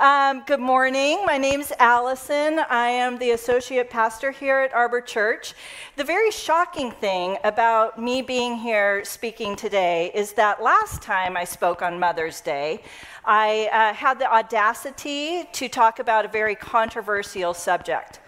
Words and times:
Um, 0.00 0.44
good 0.46 0.60
morning. 0.60 1.26
My 1.26 1.38
name's 1.38 1.72
Alison. 1.80 2.60
I 2.70 2.86
am 2.86 3.18
the 3.18 3.32
associate 3.32 3.90
pastor 3.90 4.30
here 4.30 4.60
at 4.60 4.72
Arbor 4.72 5.00
Church. 5.00 5.54
The 5.96 6.04
very 6.04 6.30
shocking 6.30 6.92
thing 6.92 7.36
about 7.42 8.00
me 8.00 8.22
being 8.22 8.58
here 8.58 9.04
speaking 9.04 9.56
today 9.56 10.12
is 10.14 10.34
that 10.34 10.62
last 10.62 11.02
time 11.02 11.36
I 11.36 11.42
spoke 11.42 11.82
on 11.82 11.98
Mother's 11.98 12.40
Day, 12.40 12.80
I 13.24 13.68
uh, 13.72 13.92
had 13.92 14.20
the 14.20 14.32
audacity 14.32 15.48
to 15.54 15.68
talk 15.68 15.98
about 15.98 16.24
a 16.24 16.28
very 16.28 16.54
controversial 16.54 17.52
subject 17.52 18.20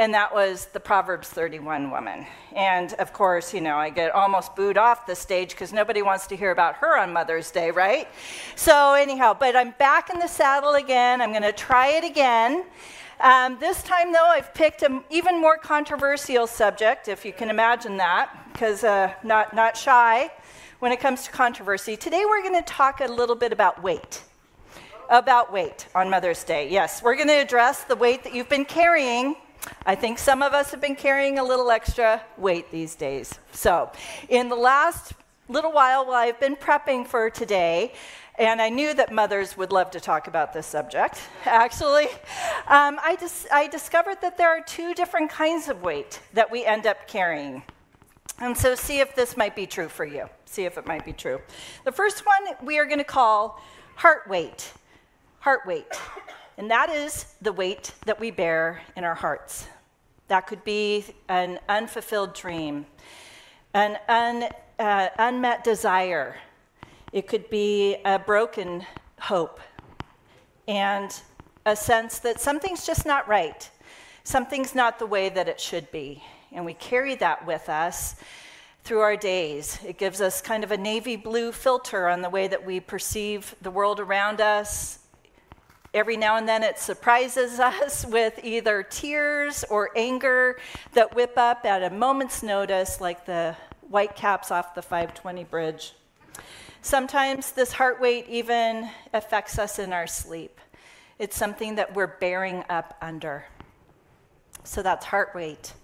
and 0.00 0.14
that 0.14 0.32
was 0.32 0.64
the 0.72 0.80
Proverbs 0.80 1.28
31 1.28 1.90
woman. 1.90 2.24
And 2.56 2.94
of 2.94 3.12
course, 3.12 3.52
you 3.52 3.60
know, 3.60 3.76
I 3.76 3.90
get 3.90 4.12
almost 4.12 4.56
booed 4.56 4.78
off 4.78 5.04
the 5.04 5.14
stage 5.14 5.50
because 5.50 5.74
nobody 5.74 6.00
wants 6.00 6.26
to 6.28 6.36
hear 6.36 6.52
about 6.52 6.76
her 6.76 6.98
on 6.98 7.12
Mother's 7.12 7.50
Day, 7.50 7.70
right? 7.70 8.08
So, 8.56 8.94
anyhow, 8.94 9.36
but 9.38 9.54
I'm 9.54 9.72
back 9.72 10.08
in 10.08 10.18
the 10.18 10.26
saddle 10.26 10.72
again. 10.76 11.20
I'm 11.20 11.32
going 11.32 11.42
to 11.42 11.52
try 11.52 11.88
it 11.88 12.04
again. 12.04 12.64
Um, 13.20 13.58
this 13.60 13.82
time, 13.82 14.10
though, 14.10 14.24
I've 14.24 14.54
picked 14.54 14.82
an 14.82 15.04
even 15.10 15.38
more 15.38 15.58
controversial 15.58 16.46
subject, 16.46 17.08
if 17.08 17.26
you 17.26 17.34
can 17.34 17.50
imagine 17.50 17.98
that, 17.98 18.34
because 18.54 18.82
uh, 18.82 19.12
not, 19.22 19.54
not 19.54 19.76
shy 19.76 20.30
when 20.78 20.92
it 20.92 21.00
comes 21.00 21.24
to 21.24 21.30
controversy. 21.30 21.98
Today, 21.98 22.24
we're 22.24 22.40
going 22.40 22.54
to 22.54 22.62
talk 22.62 23.02
a 23.02 23.06
little 23.06 23.36
bit 23.36 23.52
about 23.52 23.82
weight 23.82 24.22
about 25.10 25.52
weight 25.52 25.88
on 25.92 26.08
Mother's 26.08 26.44
Day. 26.44 26.70
Yes, 26.70 27.02
we're 27.02 27.16
going 27.16 27.26
to 27.26 27.34
address 27.34 27.82
the 27.82 27.96
weight 27.96 28.22
that 28.22 28.32
you've 28.32 28.48
been 28.48 28.64
carrying 28.64 29.34
I 29.84 29.94
think 29.94 30.18
some 30.18 30.42
of 30.42 30.52
us 30.52 30.70
have 30.70 30.80
been 30.80 30.96
carrying 30.96 31.38
a 31.38 31.44
little 31.44 31.70
extra 31.70 32.22
weight 32.36 32.70
these 32.70 32.94
days. 32.94 33.38
So, 33.52 33.90
in 34.28 34.48
the 34.48 34.56
last 34.56 35.12
little 35.48 35.72
while, 35.72 36.06
while 36.06 36.14
I've 36.14 36.40
been 36.40 36.56
prepping 36.56 37.06
for 37.06 37.30
today, 37.30 37.92
and 38.38 38.62
I 38.62 38.70
knew 38.70 38.94
that 38.94 39.12
mothers 39.12 39.56
would 39.56 39.72
love 39.72 39.90
to 39.92 40.00
talk 40.00 40.28
about 40.28 40.52
this 40.52 40.66
subject, 40.66 41.20
actually, 41.44 42.06
um, 42.68 42.98
I, 43.02 43.16
dis- 43.18 43.46
I 43.52 43.66
discovered 43.66 44.20
that 44.22 44.38
there 44.38 44.48
are 44.48 44.62
two 44.62 44.94
different 44.94 45.30
kinds 45.30 45.68
of 45.68 45.82
weight 45.82 46.20
that 46.32 46.50
we 46.50 46.64
end 46.64 46.86
up 46.86 47.06
carrying. 47.06 47.62
And 48.38 48.56
so, 48.56 48.74
see 48.74 49.00
if 49.00 49.14
this 49.14 49.36
might 49.36 49.54
be 49.54 49.66
true 49.66 49.88
for 49.88 50.04
you. 50.04 50.28
See 50.46 50.64
if 50.64 50.78
it 50.78 50.86
might 50.86 51.04
be 51.04 51.12
true. 51.12 51.40
The 51.84 51.92
first 51.92 52.24
one 52.24 52.56
we 52.64 52.78
are 52.78 52.86
going 52.86 52.98
to 52.98 53.04
call 53.04 53.62
heart 53.96 54.28
weight. 54.28 54.72
Heart 55.40 55.66
weight 55.66 55.86
and 56.60 56.70
that 56.70 56.90
is 56.90 57.24
the 57.40 57.54
weight 57.54 57.94
that 58.04 58.20
we 58.20 58.30
bear 58.30 58.82
in 58.94 59.02
our 59.02 59.14
hearts. 59.14 59.66
That 60.28 60.46
could 60.46 60.62
be 60.62 61.06
an 61.26 61.58
unfulfilled 61.70 62.34
dream, 62.34 62.84
an 63.72 63.96
un, 64.10 64.46
uh, 64.78 65.08
unmet 65.18 65.64
desire. 65.64 66.36
It 67.14 67.26
could 67.28 67.48
be 67.48 67.96
a 68.04 68.18
broken 68.18 68.84
hope, 69.20 69.58
and 70.68 71.18
a 71.64 71.74
sense 71.74 72.18
that 72.18 72.38
something's 72.40 72.86
just 72.86 73.06
not 73.06 73.26
right. 73.26 73.70
Something's 74.24 74.74
not 74.74 74.98
the 74.98 75.06
way 75.06 75.30
that 75.30 75.48
it 75.48 75.58
should 75.58 75.90
be. 75.90 76.22
And 76.52 76.66
we 76.66 76.74
carry 76.74 77.14
that 77.14 77.46
with 77.46 77.70
us 77.70 78.16
through 78.84 79.00
our 79.00 79.16
days. 79.16 79.78
It 79.82 79.96
gives 79.96 80.20
us 80.20 80.42
kind 80.42 80.62
of 80.62 80.72
a 80.72 80.76
navy 80.76 81.16
blue 81.16 81.52
filter 81.52 82.06
on 82.06 82.20
the 82.20 82.28
way 82.28 82.48
that 82.48 82.66
we 82.66 82.80
perceive 82.80 83.56
the 83.62 83.70
world 83.70 83.98
around 83.98 84.42
us, 84.42 84.99
Every 85.92 86.16
now 86.16 86.36
and 86.36 86.48
then 86.48 86.62
it 86.62 86.78
surprises 86.78 87.58
us 87.60 88.06
with 88.06 88.38
either 88.44 88.82
tears 88.82 89.64
or 89.70 89.90
anger 89.96 90.58
that 90.92 91.14
whip 91.14 91.36
up 91.36 91.64
at 91.64 91.82
a 91.82 91.94
moment's 91.94 92.42
notice, 92.42 93.00
like 93.00 93.26
the 93.26 93.56
white 93.88 94.14
caps 94.14 94.50
off 94.50 94.74
the 94.74 94.82
520 94.82 95.44
bridge. 95.44 95.94
Sometimes 96.82 97.52
this 97.52 97.72
heart 97.72 98.00
weight 98.00 98.26
even 98.28 98.88
affects 99.12 99.58
us 99.58 99.78
in 99.78 99.92
our 99.92 100.06
sleep. 100.06 100.58
It's 101.18 101.36
something 101.36 101.74
that 101.74 101.94
we're 101.94 102.06
bearing 102.06 102.64
up 102.70 102.96
under. 103.02 103.44
So 104.64 104.82
that's 104.82 105.04
heart 105.04 105.34
weight. 105.34 105.74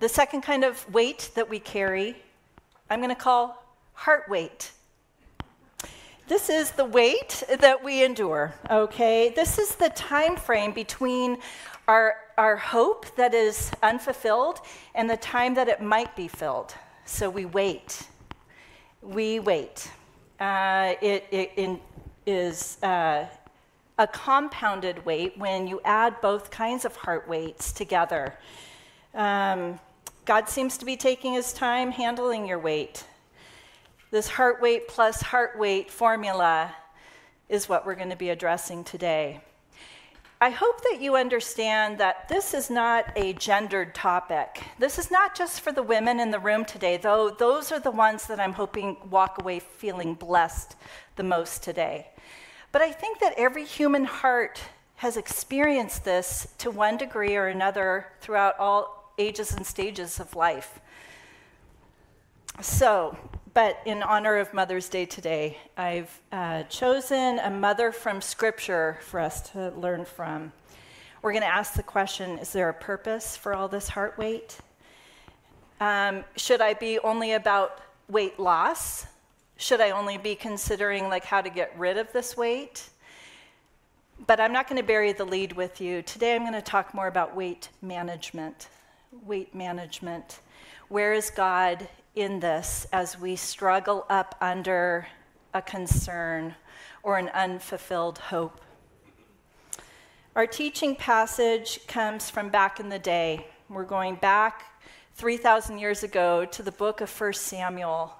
The 0.00 0.08
second 0.08 0.42
kind 0.42 0.64
of 0.64 0.90
weight 0.92 1.30
that 1.34 1.50
we 1.50 1.58
carry, 1.58 2.16
I'm 2.88 3.00
going 3.00 3.14
to 3.14 3.20
call 3.20 3.62
heart 3.92 4.24
wait. 4.28 4.72
This 6.26 6.48
is 6.48 6.70
the 6.70 6.86
weight 6.86 7.42
that 7.60 7.84
we 7.84 8.02
endure, 8.02 8.54
okay? 8.70 9.34
This 9.36 9.58
is 9.58 9.74
the 9.74 9.90
time 9.90 10.36
frame 10.36 10.72
between 10.72 11.36
our, 11.86 12.16
our 12.38 12.56
hope 12.56 13.14
that 13.16 13.34
is 13.34 13.70
unfulfilled 13.82 14.60
and 14.94 15.08
the 15.08 15.18
time 15.18 15.52
that 15.54 15.68
it 15.68 15.82
might 15.82 16.16
be 16.16 16.26
filled. 16.26 16.74
So 17.04 17.28
we 17.28 17.44
wait. 17.44 18.08
We 19.02 19.38
wait. 19.38 19.90
Uh, 20.40 20.94
it, 21.02 21.26
it 21.30 21.52
in, 21.56 21.78
is 22.24 22.82
uh, 22.82 23.26
a 23.98 24.06
compounded 24.06 25.04
weight 25.04 25.36
when 25.36 25.66
you 25.66 25.82
add 25.84 26.18
both 26.22 26.50
kinds 26.50 26.86
of 26.86 26.96
heart 26.96 27.28
weights 27.28 27.70
together. 27.70 28.32
Um, 29.12 29.78
God 30.24 30.48
seems 30.48 30.78
to 30.78 30.86
be 30.86 30.96
taking 30.96 31.34
his 31.34 31.52
time 31.52 31.90
handling 31.90 32.46
your 32.46 32.58
weight. 32.58 33.04
This 34.14 34.28
heart 34.28 34.62
weight 34.62 34.86
plus 34.86 35.20
heart 35.20 35.58
wait 35.58 35.90
formula 35.90 36.72
is 37.48 37.68
what 37.68 37.84
we're 37.84 37.96
going 37.96 38.10
to 38.10 38.16
be 38.16 38.30
addressing 38.30 38.84
today. 38.84 39.40
I 40.40 40.50
hope 40.50 40.84
that 40.84 40.98
you 41.00 41.16
understand 41.16 41.98
that 41.98 42.28
this 42.28 42.54
is 42.54 42.70
not 42.70 43.06
a 43.16 43.32
gendered 43.32 43.92
topic. 43.92 44.62
This 44.78 45.00
is 45.00 45.10
not 45.10 45.34
just 45.34 45.62
for 45.62 45.72
the 45.72 45.82
women 45.82 46.20
in 46.20 46.30
the 46.30 46.38
room 46.38 46.64
today, 46.64 46.96
though 46.96 47.28
those 47.28 47.72
are 47.72 47.80
the 47.80 47.90
ones 47.90 48.28
that 48.28 48.38
I'm 48.38 48.52
hoping 48.52 48.98
walk 49.10 49.40
away 49.40 49.58
feeling 49.58 50.14
blessed 50.14 50.76
the 51.16 51.24
most 51.24 51.64
today. 51.64 52.06
But 52.70 52.82
I 52.82 52.92
think 52.92 53.18
that 53.18 53.34
every 53.36 53.64
human 53.64 54.04
heart 54.04 54.60
has 54.94 55.16
experienced 55.16 56.04
this 56.04 56.46
to 56.58 56.70
one 56.70 56.98
degree 56.98 57.34
or 57.34 57.48
another 57.48 58.12
throughout 58.20 58.60
all 58.60 59.12
ages 59.18 59.50
and 59.50 59.66
stages 59.66 60.20
of 60.20 60.36
life. 60.36 60.78
So, 62.60 63.18
but 63.54 63.78
in 63.86 64.02
honor 64.02 64.36
of 64.36 64.52
Mother's 64.52 64.88
Day 64.88 65.06
today, 65.06 65.56
I've 65.76 66.20
uh, 66.32 66.64
chosen 66.64 67.38
a 67.38 67.50
mother 67.50 67.92
from 67.92 68.20
Scripture 68.20 68.98
for 69.00 69.20
us 69.20 69.48
to 69.52 69.70
learn 69.70 70.04
from. 70.04 70.52
We're 71.22 71.30
going 71.30 71.42
to 71.42 71.48
ask 71.48 71.74
the 71.74 71.84
question 71.84 72.38
Is 72.38 72.52
there 72.52 72.68
a 72.68 72.74
purpose 72.74 73.36
for 73.36 73.54
all 73.54 73.68
this 73.68 73.88
heart 73.88 74.18
weight? 74.18 74.58
Um, 75.80 76.24
should 76.36 76.60
I 76.60 76.74
be 76.74 76.98
only 76.98 77.32
about 77.32 77.80
weight 78.08 78.40
loss? 78.40 79.06
Should 79.56 79.80
I 79.80 79.90
only 79.90 80.18
be 80.18 80.34
considering 80.34 81.08
like 81.08 81.24
how 81.24 81.40
to 81.40 81.48
get 81.48 81.78
rid 81.78 81.96
of 81.96 82.12
this 82.12 82.36
weight? 82.36 82.90
But 84.26 84.40
I'm 84.40 84.52
not 84.52 84.68
going 84.68 84.80
to 84.80 84.86
bury 84.86 85.12
the 85.12 85.24
lead 85.24 85.52
with 85.52 85.80
you. 85.80 86.02
Today 86.02 86.34
I'm 86.34 86.42
going 86.42 86.54
to 86.54 86.62
talk 86.62 86.92
more 86.92 87.06
about 87.06 87.36
weight 87.36 87.68
management. 87.82 88.68
Weight 89.24 89.54
management. 89.54 90.40
Where 90.88 91.12
is 91.12 91.30
God 91.30 91.88
in 92.14 92.38
this 92.38 92.86
as 92.92 93.18
we 93.18 93.34
struggle 93.34 94.06
up 94.08 94.36
under 94.40 95.06
a 95.52 95.60
concern 95.60 96.54
or 97.02 97.18
an 97.18 97.28
unfulfilled 97.30 98.18
hope. 98.18 98.60
Our 100.36 100.46
teaching 100.46 100.96
passage 100.96 101.80
comes 101.86 102.30
from 102.30 102.48
back 102.48 102.80
in 102.80 102.88
the 102.88 102.98
day. 102.98 103.46
We're 103.68 103.84
going 103.84 104.16
back 104.16 104.62
3,000 105.14 105.78
years 105.78 106.02
ago 106.02 106.44
to 106.44 106.62
the 106.62 106.72
book 106.72 107.00
of 107.00 107.20
1 107.20 107.32
Samuel. 107.34 108.12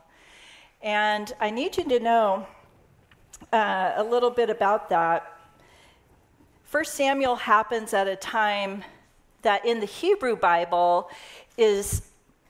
And 0.82 1.32
I 1.40 1.50
need 1.50 1.76
you 1.76 1.84
to 1.84 2.00
know 2.00 2.46
uh, 3.52 3.92
a 3.96 4.04
little 4.04 4.30
bit 4.30 4.50
about 4.50 4.88
that. 4.90 5.38
1 6.70 6.84
Samuel 6.84 7.36
happens 7.36 7.94
at 7.94 8.08
a 8.08 8.16
time 8.16 8.84
that 9.42 9.64
in 9.64 9.80
the 9.80 9.86
Hebrew 9.86 10.36
Bible 10.36 11.10
is 11.56 12.02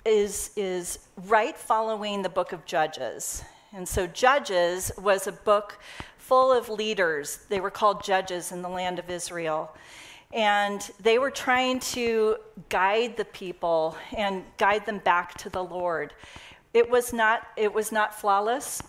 is, 0.05 0.51
is 0.57 0.99
right 1.27 1.57
following 1.57 2.23
the 2.23 2.29
book 2.29 2.53
of 2.53 2.65
Judges. 2.65 3.43
And 3.73 3.89
so, 3.89 4.07
Judges 4.07 4.93
was 4.99 5.27
a 5.27 5.33
book 5.33 5.79
full 6.19 6.53
of 6.53 6.69
leaders. 6.69 7.45
They 7.49 7.61
were 7.61 7.71
called 7.71 8.03
judges 8.03 8.53
in 8.53 8.63
the 8.63 8.69
land 8.69 8.99
of 8.99 9.11
Israel. 9.11 9.75
And 10.33 10.81
they 11.01 11.19
were 11.19 11.31
trying 11.31 11.81
to 11.81 12.37
guide 12.69 13.17
the 13.17 13.25
people 13.27 13.97
and 14.17 14.45
guide 14.59 14.87
them 14.87 14.99
back 14.99 15.35
to 15.39 15.51
the 15.51 15.63
Lord. 15.63 16.15
It 16.73 16.89
was 16.89 17.13
not, 17.13 17.47
it 17.57 17.73
was 17.73 17.93
not 17.93 18.19
flawless. 18.19 18.83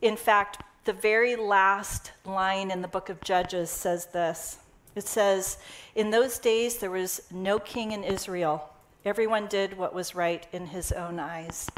In 0.00 0.16
fact, 0.16 0.62
the 0.84 0.92
very 0.92 1.36
last 1.36 2.12
line 2.24 2.70
in 2.70 2.80
the 2.80 2.88
book 2.88 3.08
of 3.08 3.20
Judges 3.22 3.70
says 3.70 4.06
this 4.06 4.58
it 4.94 5.06
says, 5.06 5.58
In 5.94 6.10
those 6.10 6.38
days 6.38 6.78
there 6.78 6.90
was 6.90 7.22
no 7.30 7.58
king 7.58 7.92
in 7.92 8.04
Israel 8.04 8.71
Everyone 9.04 9.48
did 9.48 9.76
what 9.76 9.92
was 9.92 10.14
right 10.14 10.46
in 10.52 10.66
his 10.66 10.92
own 10.92 11.18
eyes. 11.18 11.68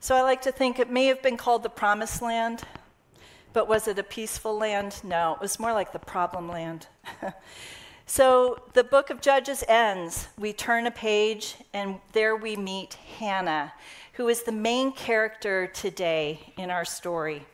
So 0.00 0.16
I 0.16 0.22
like 0.22 0.42
to 0.42 0.50
think 0.50 0.80
it 0.80 0.90
may 0.90 1.06
have 1.06 1.22
been 1.22 1.36
called 1.36 1.62
the 1.62 1.68
promised 1.68 2.20
land, 2.20 2.64
but 3.52 3.68
was 3.68 3.86
it 3.86 3.96
a 3.96 4.02
peaceful 4.02 4.58
land? 4.58 5.00
No, 5.04 5.34
it 5.34 5.40
was 5.40 5.60
more 5.60 5.72
like 5.72 5.92
the 5.92 6.00
problem 6.00 6.48
land. 6.48 6.88
so 8.06 8.60
the 8.72 8.82
book 8.82 9.10
of 9.10 9.20
Judges 9.20 9.62
ends. 9.68 10.26
We 10.36 10.52
turn 10.52 10.88
a 10.88 10.90
page, 10.90 11.54
and 11.72 12.00
there 12.12 12.34
we 12.34 12.56
meet 12.56 12.94
Hannah, 13.18 13.72
who 14.14 14.26
is 14.26 14.42
the 14.42 14.50
main 14.50 14.90
character 14.90 15.68
today 15.68 16.52
in 16.56 16.70
our 16.70 16.84
story. 16.84 17.46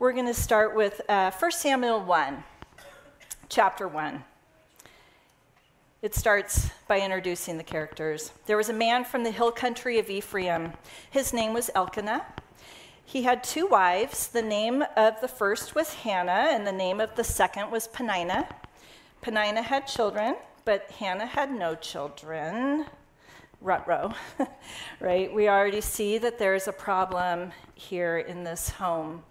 We're 0.00 0.12
going 0.12 0.26
to 0.26 0.34
start 0.34 0.74
with 0.74 1.00
uh, 1.08 1.30
1 1.30 1.52
Samuel 1.52 2.02
1, 2.02 2.42
chapter 3.48 3.86
1. 3.86 4.24
It 6.00 6.14
starts 6.14 6.70
by 6.86 7.00
introducing 7.00 7.58
the 7.58 7.64
characters. 7.64 8.30
There 8.46 8.56
was 8.56 8.68
a 8.68 8.72
man 8.72 9.04
from 9.04 9.24
the 9.24 9.32
hill 9.32 9.50
country 9.50 9.98
of 9.98 10.08
Ephraim. 10.08 10.74
His 11.10 11.32
name 11.32 11.52
was 11.52 11.72
Elkanah. 11.74 12.24
He 13.04 13.24
had 13.24 13.42
two 13.42 13.66
wives. 13.66 14.28
The 14.28 14.40
name 14.40 14.84
of 14.96 15.20
the 15.20 15.26
first 15.26 15.74
was 15.74 15.94
Hannah, 15.94 16.50
and 16.52 16.64
the 16.64 16.70
name 16.70 17.00
of 17.00 17.16
the 17.16 17.24
second 17.24 17.72
was 17.72 17.88
Peninnah. 17.88 18.48
Peninnah 19.22 19.62
had 19.62 19.88
children, 19.88 20.36
but 20.64 20.88
Hannah 20.92 21.26
had 21.26 21.50
no 21.50 21.74
children. 21.74 22.86
Rutro, 23.60 24.14
right? 25.00 25.34
We 25.34 25.48
already 25.48 25.80
see 25.80 26.16
that 26.18 26.38
there's 26.38 26.68
a 26.68 26.72
problem 26.72 27.50
here 27.74 28.18
in 28.18 28.44
this 28.44 28.68
home. 28.68 29.24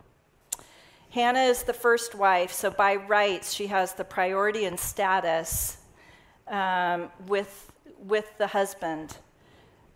Hannah 1.12 1.44
is 1.44 1.64
the 1.64 1.72
first 1.72 2.14
wife, 2.14 2.52
so 2.52 2.70
by 2.70 2.98
rights, 2.98 3.54
she 3.54 3.68
has 3.68 3.94
the 3.94 4.04
priority 4.04 4.66
and 4.66 4.78
status 4.78 5.77
um, 6.50 7.10
with, 7.28 7.72
with 8.00 8.38
the 8.38 8.48
husband. 8.48 9.18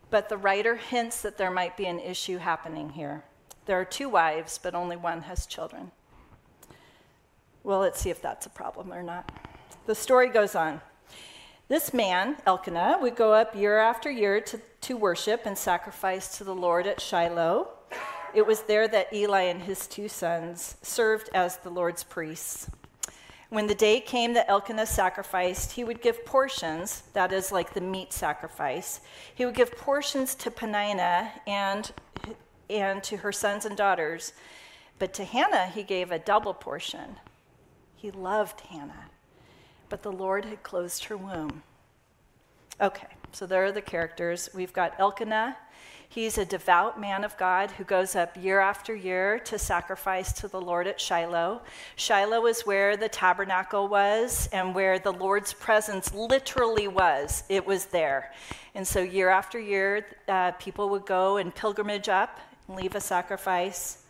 But 0.10 0.30
the 0.30 0.38
writer 0.38 0.76
hints 0.76 1.22
that 1.22 1.38
there 1.38 1.52
might 1.52 1.78
be 1.78 1.86
an 1.86 2.00
issue 2.00 2.38
happening 2.38 2.90
here. 2.90 3.24
There 3.66 3.80
are 3.80 3.86
two 3.86 4.10
wives, 4.10 4.60
but 4.62 4.76
only 4.76 4.98
one 4.98 5.22
has 5.22 5.46
children. 5.46 5.92
Well, 7.64 7.80
let's 7.80 8.00
see 8.00 8.10
if 8.10 8.22
that's 8.22 8.46
a 8.46 8.50
problem 8.50 8.92
or 8.92 9.04
not. 9.04 9.32
The 9.86 9.96
story 9.96 10.30
goes 10.30 10.56
on. 10.56 10.82
This 11.68 11.94
man, 11.94 12.36
Elkanah, 12.46 12.98
would 13.02 13.16
go 13.16 13.34
up 13.34 13.56
year 13.56 13.78
after 13.80 14.12
year 14.12 14.42
to, 14.42 14.60
to 14.82 14.98
worship 14.98 15.46
and 15.46 15.58
sacrifice 15.58 16.38
to 16.38 16.44
the 16.44 16.56
Lord 16.56 16.86
at 16.86 17.00
Shiloh. 17.00 17.70
It 18.34 18.46
was 18.46 18.64
there 18.64 18.88
that 18.90 19.14
Eli 19.14 19.44
and 19.44 19.62
his 19.62 19.88
two 19.88 20.10
sons 20.10 20.76
served 20.82 21.30
as 21.34 21.58
the 21.58 21.70
Lord's 21.70 22.04
priests. 22.04 22.70
When 23.52 23.68
the 23.68 23.76
day 23.76 24.00
came 24.00 24.32
that 24.36 24.50
Elkanah 24.50 24.86
sacrificed, 24.86 25.74
he 25.74 25.84
would 25.84 26.02
give 26.02 26.26
portions, 26.26 27.04
that 27.12 27.34
is, 27.34 27.52
like 27.52 27.74
the 27.74 27.82
meat 27.82 28.14
sacrifice, 28.14 29.02
he 29.36 29.46
would 29.46 29.56
give 29.56 29.74
portions 29.74 30.36
to 30.36 30.50
Peninnah 30.50 31.34
and, 31.46 31.92
and 32.70 33.04
to 33.04 33.18
her 33.18 33.34
sons 33.34 33.66
and 33.66 33.76
daughters. 33.76 34.32
But 35.00 35.14
to 35.16 35.26
Hannah, 35.26 35.68
he 35.68 35.84
gave 35.84 36.14
a 36.14 36.20
double 36.20 36.54
portion. 36.54 37.18
He 37.98 38.10
loved 38.10 38.62
Hannah, 38.62 39.10
but 39.90 40.02
the 40.02 40.14
Lord 40.14 40.46
had 40.46 40.64
closed 40.64 41.04
her 41.06 41.18
womb. 41.18 41.64
Okay, 42.82 43.08
so 43.32 43.46
there 43.46 43.64
are 43.66 43.72
the 43.72 43.82
characters. 43.82 44.50
We've 44.54 44.74
got 44.74 45.00
Elkanah 45.00 45.56
He's 46.12 46.38
a 46.38 46.44
devout 46.44 47.00
man 47.00 47.24
of 47.24 47.38
God 47.38 47.72
who 47.72 47.86
goes 47.86 48.18
up 48.18 48.36
year 48.36 48.60
after 48.60 48.94
year 48.94 49.40
to 49.46 49.58
sacrifice 49.58 50.34
to 50.42 50.50
the 50.50 50.60
Lord 50.60 50.86
at 50.86 51.00
Shiloh. 51.00 51.62
Shiloh 51.96 52.48
is 52.48 52.66
where 52.66 52.98
the 52.98 53.08
tabernacle 53.08 53.88
was 53.88 54.50
and 54.52 54.76
where 54.76 55.00
the 55.00 55.14
Lord's 55.14 55.54
presence 55.54 56.14
literally 56.14 56.90
was. 56.90 57.46
It 57.48 57.66
was 57.66 57.86
there. 57.86 58.34
And 58.76 58.86
so, 58.86 59.02
year 59.02 59.30
after 59.30 59.58
year, 59.58 60.06
uh, 60.28 60.52
people 60.60 60.90
would 60.90 61.06
go 61.06 61.38
and 61.38 61.56
pilgrimage 61.56 62.10
up 62.10 62.42
and 62.68 62.76
leave 62.76 62.96
a 62.96 63.00
sacrifice. 63.00 64.01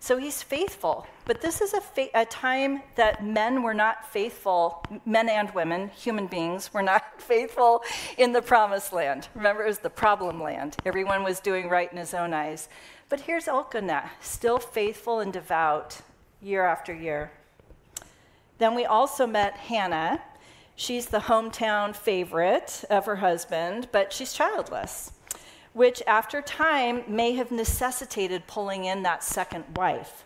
So 0.00 0.16
he's 0.16 0.42
faithful. 0.42 1.06
But 1.24 1.40
this 1.40 1.60
is 1.60 1.74
a, 1.74 1.80
fa- 1.80 2.08
a, 2.14 2.24
time 2.24 2.82
that 2.94 3.24
men 3.24 3.62
were 3.62 3.74
not 3.74 4.10
faithful, 4.10 4.82
men 5.04 5.28
and 5.28 5.50
women, 5.54 5.88
human 5.88 6.26
beings, 6.26 6.72
were 6.72 6.82
not 6.82 7.02
faithful 7.20 7.82
in 8.16 8.32
the 8.32 8.42
promised 8.42 8.92
land. 8.92 9.28
Remember, 9.34 9.64
it 9.64 9.68
was 9.68 9.80
the 9.80 9.90
problem 9.90 10.42
land. 10.42 10.76
Everyone 10.86 11.24
was 11.24 11.40
doing 11.40 11.68
right 11.68 11.90
in 11.90 11.98
his 11.98 12.14
own 12.14 12.32
eyes. 12.32 12.68
But 13.08 13.20
here's 13.20 13.48
Elkanah, 13.48 14.10
still 14.20 14.58
faithful 14.58 15.20
and 15.20 15.32
devout 15.32 16.00
year 16.40 16.64
after 16.64 16.94
year. 16.94 17.32
Then 18.58 18.74
we 18.74 18.84
also 18.84 19.26
met 19.26 19.54
Hannah. 19.54 20.20
She's 20.76 21.06
the 21.06 21.20
hometown 21.20 21.94
favorite 21.94 22.84
of 22.88 23.06
her 23.06 23.16
husband, 23.16 23.88
but 23.90 24.12
she's 24.12 24.32
childless 24.32 25.12
which 25.72 26.02
after 26.06 26.42
time 26.42 27.02
may 27.06 27.32
have 27.34 27.50
necessitated 27.50 28.46
pulling 28.46 28.84
in 28.84 29.02
that 29.02 29.22
second 29.22 29.64
wife. 29.76 30.24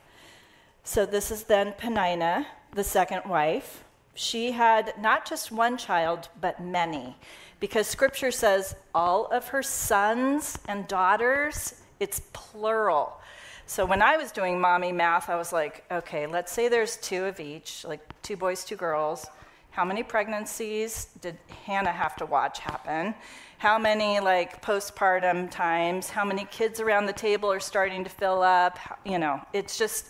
So 0.85 1.06
this 1.06 1.31
is 1.31 1.44
then 1.44 1.75
Peninnah, 1.79 2.47
the 2.75 2.85
second 2.85 3.23
wife. 3.27 3.85
She 4.15 4.53
had 4.53 4.94
not 5.00 5.27
just 5.27 5.53
one 5.53 5.77
child, 5.77 6.29
but 6.41 6.61
many, 6.61 7.17
because 7.61 7.87
scripture 7.87 8.31
says 8.31 8.75
all 8.94 9.27
of 9.27 9.49
her 9.49 9.62
sons 9.62 10.59
and 10.69 10.87
daughters, 10.89 11.81
it's 12.00 12.21
plural. 12.33 13.19
So 13.67 13.87
when 13.87 14.03
I 14.03 14.17
was 14.17 14.33
doing 14.33 14.61
mommy 14.61 14.93
math, 14.93 15.31
I 15.31 15.37
was 15.37 15.53
like, 15.53 15.85
okay, 15.91 16.27
let's 16.27 16.53
say 16.53 16.69
there's 16.69 16.97
two 16.97 17.25
of 17.25 17.41
each, 17.41 17.85
like 17.85 18.00
two 18.23 18.37
boys, 18.37 18.65
two 18.65 18.77
girls. 18.77 19.27
How 19.73 19.85
many 19.85 20.03
pregnancies 20.03 21.09
did 21.21 21.37
Hannah 21.67 21.93
have 21.93 22.17
to 22.17 22.27
watch 22.27 22.61
happen? 22.61 23.15
how 23.63 23.79
many 23.79 24.19
like 24.19 24.61
postpartum 24.61 25.49
times, 25.49 26.11
how 26.11 26.25
many 26.25 26.45
kids 26.47 26.81
around 26.81 27.07
the 27.07 27.13
table 27.13 27.53
are 27.53 27.61
starting 27.61 28.03
to 28.03 28.11
fill 28.11 28.43
up, 28.43 28.77
you 29.05 29.21
know, 29.21 29.41
it's 29.53 29.79
just, 29.79 30.09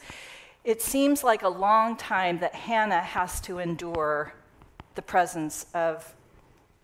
it 0.64 0.80
seems 0.80 1.22
like 1.22 1.42
a 1.42 1.48
long 1.50 1.94
time 1.94 2.38
that 2.38 2.54
Hannah 2.54 3.02
has 3.02 3.42
to 3.42 3.58
endure 3.58 4.32
the 4.94 5.02
presence 5.02 5.66
of 5.74 6.14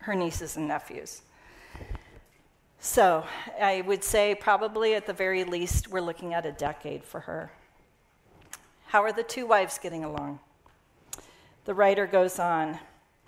her 0.00 0.14
nieces 0.14 0.58
and 0.58 0.68
nephews. 0.68 1.22
So 2.80 3.24
I 3.58 3.80
would 3.80 4.04
say 4.04 4.34
probably 4.34 4.92
at 4.92 5.06
the 5.06 5.14
very 5.14 5.44
least, 5.44 5.88
we're 5.88 6.02
looking 6.02 6.34
at 6.34 6.44
a 6.44 6.52
decade 6.52 7.02
for 7.02 7.20
her. 7.20 7.50
How 8.88 9.02
are 9.04 9.12
the 9.12 9.22
two 9.22 9.46
wives 9.46 9.78
getting 9.78 10.04
along? 10.04 10.38
The 11.68 11.74
writer 11.74 12.06
goes 12.06 12.38
on 12.38 12.78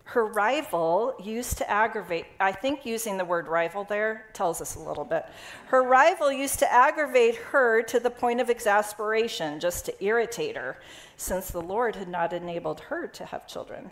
her 0.04 0.24
rival 0.24 1.14
used 1.22 1.58
to 1.58 1.70
aggravate, 1.70 2.24
I 2.40 2.52
think 2.52 2.86
using 2.86 3.18
the 3.18 3.24
word 3.26 3.46
rival 3.46 3.84
there 3.84 4.30
tells 4.32 4.62
us 4.62 4.76
a 4.76 4.80
little 4.80 5.04
bit. 5.04 5.26
Her 5.66 5.82
rival 5.82 6.32
used 6.32 6.58
to 6.60 6.72
aggravate 6.72 7.36
her 7.36 7.82
to 7.82 8.00
the 8.00 8.08
point 8.08 8.40
of 8.40 8.48
exasperation, 8.48 9.60
just 9.60 9.84
to 9.84 10.04
irritate 10.04 10.56
her, 10.56 10.78
since 11.18 11.50
the 11.50 11.60
Lord 11.60 11.96
had 11.96 12.08
not 12.08 12.32
enabled 12.32 12.80
her 12.80 13.06
to 13.08 13.26
have 13.26 13.46
children. 13.46 13.90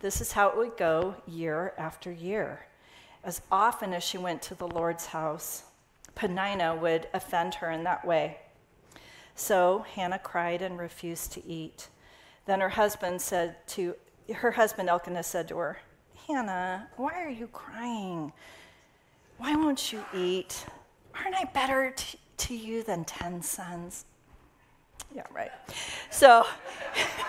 This 0.00 0.20
is 0.20 0.32
how 0.32 0.48
it 0.48 0.56
would 0.56 0.76
go 0.76 1.14
year 1.28 1.72
after 1.78 2.10
year. 2.10 2.66
As 3.22 3.42
often 3.48 3.94
as 3.94 4.02
she 4.02 4.18
went 4.18 4.42
to 4.42 4.56
the 4.56 4.66
Lord's 4.66 5.06
house, 5.06 5.62
Peninnah 6.16 6.74
would 6.74 7.06
offend 7.14 7.54
her 7.54 7.70
in 7.70 7.84
that 7.84 8.04
way. 8.04 8.38
So 9.36 9.86
Hannah 9.94 10.18
cried 10.18 10.62
and 10.62 10.80
refused 10.80 11.30
to 11.34 11.46
eat. 11.46 11.88
Then 12.46 12.60
her 12.60 12.68
husband 12.68 13.20
said 13.20 13.66
to 13.68 13.94
her 14.34 14.50
husband 14.50 14.88
Elkanah 14.88 15.22
said 15.22 15.48
to 15.48 15.58
her, 15.58 15.78
Hannah, 16.26 16.88
why 16.96 17.22
are 17.22 17.28
you 17.28 17.46
crying? 17.48 18.32
Why 19.38 19.54
won't 19.54 19.92
you 19.92 20.04
eat? 20.14 20.64
Aren't 21.14 21.36
I 21.36 21.44
better 21.44 21.90
to, 21.90 22.16
to 22.38 22.54
you 22.54 22.82
than 22.82 23.04
10 23.04 23.42
sons? 23.42 24.06
Yeah, 25.14 25.24
right. 25.32 25.52
So 26.10 26.46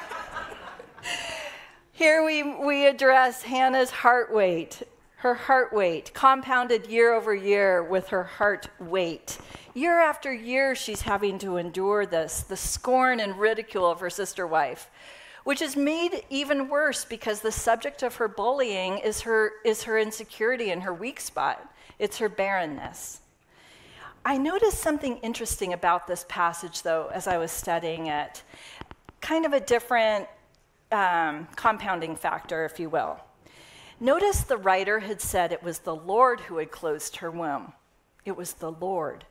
here 1.91 2.23
we, 2.23 2.43
we 2.43 2.87
address 2.87 3.43
Hannah's 3.43 3.91
heart 3.91 4.33
weight, 4.33 4.83
her 5.25 5.33
heart 5.33 5.73
weight, 5.73 6.13
compounded 6.13 6.85
year 6.85 7.11
over 7.11 7.33
year 7.33 7.81
with 7.81 8.09
her 8.09 8.23
heart 8.23 8.69
wait. 8.79 9.39
Year 9.73 9.99
after 9.99 10.31
year, 10.31 10.75
she's 10.75 11.01
having 11.01 11.39
to 11.39 11.57
endure 11.57 12.05
this 12.05 12.43
the 12.43 12.55
scorn 12.55 13.19
and 13.19 13.35
ridicule 13.39 13.89
of 13.89 13.99
her 14.01 14.11
sister 14.11 14.45
wife 14.45 14.87
which 15.43 15.61
is 15.61 15.75
made 15.75 16.23
even 16.31 16.69
worse 16.69 17.05
because 17.05 17.41
the 17.41 17.51
subject 17.51 18.01
of 18.01 18.15
her 18.15 18.27
bullying 18.27 18.97
is 18.97 19.21
her, 19.21 19.51
is 19.63 19.83
her 19.83 19.97
insecurity 19.97 20.71
and 20.71 20.81
her 20.81 20.93
weak 20.93 21.19
spot. 21.19 21.71
It's 21.99 22.17
her 22.17 22.29
barrenness. 22.29 23.21
I 24.25 24.39
noticed 24.39 24.79
something 24.79 25.17
interesting 25.17 25.71
about 25.73 26.07
this 26.07 26.25
passage, 26.27 26.81
though, 26.81 27.11
as 27.13 27.27
I 27.27 27.37
was 27.37 27.51
studying 27.51 28.07
it. 28.07 28.41
Kind 29.21 29.45
of 29.45 29.53
a 29.53 29.59
different 29.59 30.27
um, 30.91 31.47
compounding 31.55 32.15
factor, 32.15 32.65
if 32.65 32.79
you 32.79 32.89
will. 32.89 33.19
Notice 33.99 34.41
the 34.41 34.57
writer 34.57 34.99
had 34.99 35.21
said 35.21 35.51
it 35.51 35.63
was 35.63 35.79
the 35.79 35.95
Lord 35.95 36.41
who 36.41 36.57
had 36.57 36.71
closed 36.71 37.17
her 37.17 37.31
womb. 37.31 37.73
It 38.25 38.35
was 38.35 38.53
the 38.53 38.71
Lord. 38.71 39.25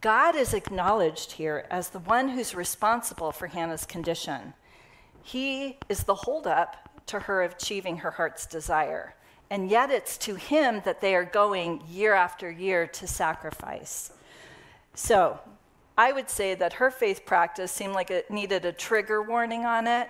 God 0.00 0.34
is 0.34 0.52
acknowledged 0.52 1.32
here 1.32 1.66
as 1.70 1.90
the 1.90 2.00
one 2.00 2.30
who's 2.30 2.54
responsible 2.54 3.32
for 3.32 3.46
Hannah's 3.46 3.86
condition. 3.86 4.54
He 5.22 5.78
is 5.88 6.04
the 6.04 6.14
holdup 6.14 7.04
to 7.06 7.20
her 7.20 7.42
achieving 7.42 7.98
her 7.98 8.10
heart's 8.10 8.46
desire. 8.46 9.14
And 9.50 9.70
yet 9.70 9.90
it's 9.90 10.18
to 10.18 10.34
him 10.34 10.82
that 10.84 11.00
they 11.00 11.14
are 11.14 11.24
going 11.24 11.82
year 11.88 12.14
after 12.14 12.50
year 12.50 12.86
to 12.88 13.06
sacrifice. 13.06 14.12
So 14.94 15.38
I 15.96 16.12
would 16.12 16.28
say 16.28 16.54
that 16.56 16.74
her 16.74 16.90
faith 16.90 17.24
practice 17.24 17.70
seemed 17.70 17.94
like 17.94 18.10
it 18.10 18.30
needed 18.30 18.64
a 18.64 18.72
trigger 18.72 19.22
warning 19.22 19.64
on 19.64 19.86
it, 19.86 20.08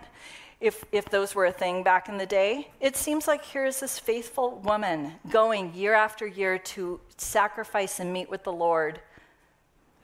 if, 0.60 0.84
if 0.92 1.06
those 1.10 1.34
were 1.34 1.46
a 1.46 1.52
thing 1.52 1.82
back 1.82 2.08
in 2.08 2.16
the 2.16 2.26
day. 2.26 2.70
It 2.80 2.96
seems 2.96 3.26
like 3.26 3.44
here 3.44 3.66
is 3.66 3.80
this 3.80 3.98
faithful 3.98 4.58
woman 4.64 5.12
going 5.30 5.74
year 5.74 5.94
after 5.94 6.26
year 6.26 6.58
to 6.58 7.00
sacrifice 7.16 8.00
and 8.00 8.12
meet 8.12 8.30
with 8.30 8.44
the 8.44 8.52
Lord, 8.52 9.00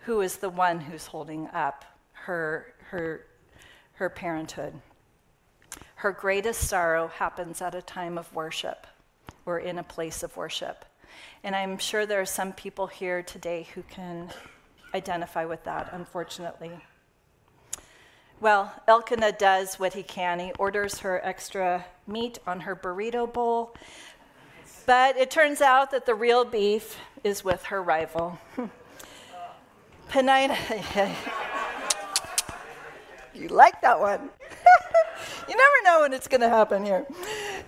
who 0.00 0.20
is 0.20 0.36
the 0.36 0.50
one 0.50 0.80
who's 0.80 1.06
holding 1.06 1.48
up 1.48 1.84
her, 2.12 2.74
her 2.90 3.26
her 4.02 4.08
parenthood. 4.08 4.74
Her 5.94 6.10
greatest 6.10 6.68
sorrow 6.68 7.06
happens 7.06 7.62
at 7.62 7.74
a 7.74 7.82
time 7.82 8.18
of 8.18 8.34
worship 8.34 8.86
or 9.46 9.60
in 9.60 9.78
a 9.78 9.84
place 9.84 10.24
of 10.24 10.36
worship. 10.36 10.84
And 11.44 11.54
I'm 11.54 11.78
sure 11.78 12.04
there 12.04 12.20
are 12.20 12.26
some 12.26 12.52
people 12.52 12.88
here 12.88 13.22
today 13.22 13.68
who 13.74 13.82
can 13.84 14.32
identify 14.92 15.44
with 15.44 15.62
that, 15.64 15.90
unfortunately. 15.92 16.72
Well, 18.42 18.74
Elkanah 18.88 19.32
does 19.38 19.78
what 19.78 19.94
he 19.94 20.02
can. 20.02 20.40
He 20.40 20.50
orders 20.58 20.98
her 20.98 21.24
extra 21.24 21.84
meat 22.08 22.40
on 22.44 22.58
her 22.62 22.74
burrito 22.74 23.32
bowl. 23.32 23.72
But 24.84 25.16
it 25.16 25.30
turns 25.30 25.60
out 25.60 25.92
that 25.92 26.06
the 26.06 26.16
real 26.16 26.44
beef 26.44 26.98
is 27.22 27.44
with 27.44 27.62
her 27.66 27.80
rival. 27.80 28.40
Peninnah. 30.08 30.56
you 33.32 33.46
like 33.46 33.80
that 33.80 34.00
one. 34.00 34.28
you 35.48 35.56
never 35.56 35.82
know 35.84 36.00
when 36.00 36.12
it's 36.12 36.26
going 36.26 36.40
to 36.40 36.48
happen 36.48 36.84
here. 36.84 37.06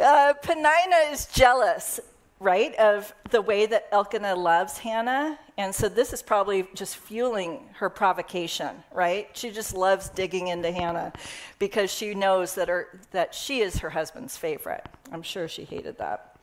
Uh, 0.01 0.33
Peninnah 0.43 1.13
is 1.13 1.27
jealous, 1.27 2.01
right, 2.45 2.75
of 2.77 3.15
the 3.31 3.41
way 3.41 3.65
that 3.67 3.89
Elkanah 3.91 4.37
loves 4.37 4.79
Hannah. 4.79 5.39
And 5.57 5.75
so 5.75 5.89
this 5.89 6.13
is 6.13 6.23
probably 6.23 6.69
just 6.75 6.97
fueling 6.97 7.71
her 7.75 7.89
provocation, 7.89 8.77
right? 8.93 9.29
She 9.33 9.51
just 9.51 9.75
loves 9.75 10.11
digging 10.11 10.49
into 10.49 10.71
Hannah 10.71 11.13
because 11.59 11.91
she 11.91 12.15
knows 12.15 12.55
that, 12.55 12.69
her, 12.69 13.01
that 13.13 13.35
she 13.35 13.61
is 13.61 13.79
her 13.79 13.91
husband's 13.91 14.37
favorite. 14.37 14.85
I'm 15.11 15.23
sure 15.23 15.49
she 15.49 15.65
hated 15.65 15.99
that. 15.99 16.37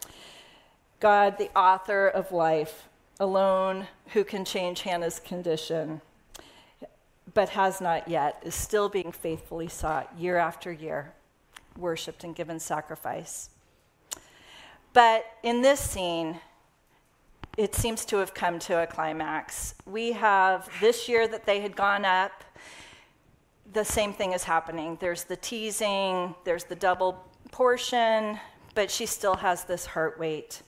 God, 1.00 1.38
the 1.38 1.56
author 1.58 2.08
of 2.08 2.32
life, 2.32 2.88
alone 3.20 3.88
who 4.08 4.24
can 4.24 4.44
change 4.44 4.82
Hannah's 4.82 5.20
condition, 5.20 6.02
but 7.34 7.50
has 7.50 7.80
not 7.80 8.08
yet, 8.08 8.42
is 8.44 8.56
still 8.56 8.90
being 8.90 9.12
faithfully 9.12 9.68
sought 9.68 10.12
year 10.18 10.38
after 10.38 10.72
year, 10.72 11.14
worshiped 11.78 12.24
and 12.24 12.36
given 12.36 12.60
sacrifice. 12.60 13.50
But 14.94 15.26
in 15.44 15.62
this 15.62 15.80
scene, 15.80 16.40
it 17.58 17.76
seems 17.76 18.06
to 18.06 18.18
have 18.18 18.34
come 18.34 18.60
to 18.60 18.82
a 18.82 18.88
climax. 18.88 19.76
We 19.86 20.14
have 20.14 20.70
this 20.80 21.08
year 21.08 21.28
that 21.28 21.46
they 21.46 21.62
had 21.62 21.76
gone 21.76 22.06
up, 22.06 22.44
the 23.74 23.86
same 23.86 24.14
thing 24.14 24.34
is 24.34 24.44
happening. 24.44 24.98
There's 25.00 25.24
the 25.24 25.38
teasing, 25.38 26.36
there's 26.44 26.66
the 26.66 26.76
double 26.76 27.26
portion, 27.52 28.40
but 28.76 28.92
she 28.92 29.06
still 29.06 29.36
has 29.36 29.64
this 29.64 29.86
heart 29.86 30.20
weight. 30.20 30.62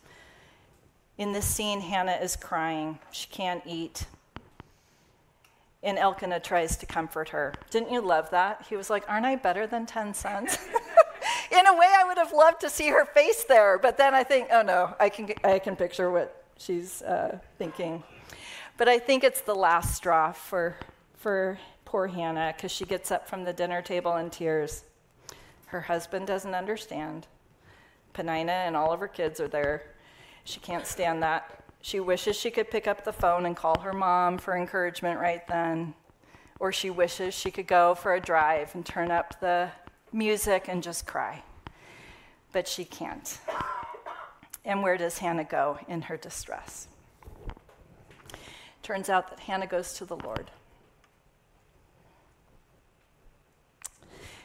In 1.17 1.31
this 1.31 1.45
scene, 1.45 1.81
Hannah 1.81 2.17
is 2.21 2.35
crying. 2.35 2.99
She 3.11 3.27
can't 3.27 3.61
eat. 3.65 4.05
And 5.83 5.99
Elkanah 5.99 6.39
tries 6.39 6.77
to 6.77 6.85
comfort 6.85 7.29
her. 7.29 7.53
Didn't 7.69 7.91
you 7.91 8.01
love 8.01 8.29
that? 8.31 8.65
He 8.69 8.75
was 8.75 8.89
like, 8.89 9.03
Aren't 9.09 9.25
I 9.25 9.35
better 9.35 9.67
than 9.67 9.85
10 9.85 10.13
sons? 10.13 10.57
in 11.51 11.67
a 11.67 11.73
way, 11.73 11.87
I 11.87 12.03
would 12.05 12.17
have 12.17 12.33
loved 12.33 12.61
to 12.61 12.69
see 12.69 12.89
her 12.89 13.05
face 13.05 13.43
there, 13.43 13.77
but 13.77 13.97
then 13.97 14.13
I 14.13 14.23
think, 14.23 14.49
oh 14.51 14.61
no, 14.61 14.95
I 14.99 15.09
can, 15.09 15.29
I 15.43 15.59
can 15.59 15.75
picture 15.75 16.11
what 16.11 16.43
she's 16.57 17.01
uh, 17.01 17.37
thinking. 17.57 18.03
But 18.77 18.87
I 18.87 18.99
think 18.99 19.23
it's 19.23 19.41
the 19.41 19.55
last 19.55 19.95
straw 19.95 20.31
for, 20.31 20.75
for 21.15 21.59
poor 21.85 22.07
Hannah 22.07 22.53
because 22.55 22.71
she 22.71 22.85
gets 22.85 23.11
up 23.11 23.27
from 23.27 23.43
the 23.43 23.53
dinner 23.53 23.81
table 23.81 24.17
in 24.17 24.29
tears. 24.29 24.83
Her 25.67 25.81
husband 25.81 26.27
doesn't 26.27 26.55
understand. 26.55 27.27
Peninnah 28.13 28.51
and 28.51 28.75
all 28.75 28.91
of 28.91 28.99
her 28.99 29.07
kids 29.07 29.39
are 29.39 29.47
there. 29.47 29.83
She 30.43 30.59
can't 30.59 30.85
stand 30.85 31.21
that. 31.23 31.63
She 31.81 31.99
wishes 31.99 32.35
she 32.35 32.49
could 32.49 32.71
pick 32.71 32.87
up 32.87 33.03
the 33.03 33.13
phone 33.13 33.45
and 33.45 33.55
call 33.55 33.79
her 33.79 33.93
mom 33.93 34.37
for 34.37 34.55
encouragement 34.55 35.19
right 35.19 35.45
then. 35.47 35.93
Or 36.59 36.71
she 36.71 36.89
wishes 36.89 37.33
she 37.33 37.51
could 37.51 37.67
go 37.67 37.93
for 37.93 38.13
a 38.13 38.19
drive 38.19 38.73
and 38.73 38.85
turn 38.85 39.11
up 39.11 39.39
the 39.39 39.69
music 40.13 40.67
and 40.67 40.84
just 40.84 41.05
cry. 41.05 41.43
But 42.51 42.67
she 42.67 42.86
can't. 42.86 43.39
And 44.63 44.84
where 44.84 44.98
does 44.98 45.17
Hannah 45.17 45.43
go 45.43 45.79
in 45.88 46.03
her 46.03 46.17
distress? 46.17 46.88
Turns 48.82 49.10
out 49.10 49.29
that 49.29 49.39
Hannah 49.39 49.67
goes 49.67 49.93
to 49.96 50.05
the 50.05 50.17
Lord. 50.17 50.51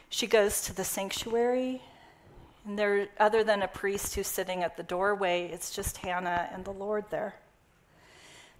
She 0.09 0.27
goes 0.27 0.63
to 0.63 0.75
the 0.75 0.85
sanctuary 0.85 1.83
and 2.69 2.79
there, 2.79 3.09
other 3.19 3.43
than 3.43 3.63
a 3.63 3.69
priest 3.69 4.15
who's 4.15 4.27
sitting 4.27 4.63
at 4.63 4.77
the 4.77 4.83
doorway, 4.83 5.49
it's 5.51 5.75
just 5.75 5.97
Hannah 5.97 6.51
and 6.53 6.67
the 6.67 6.71
Lord 6.71 7.07
there. 7.09 7.35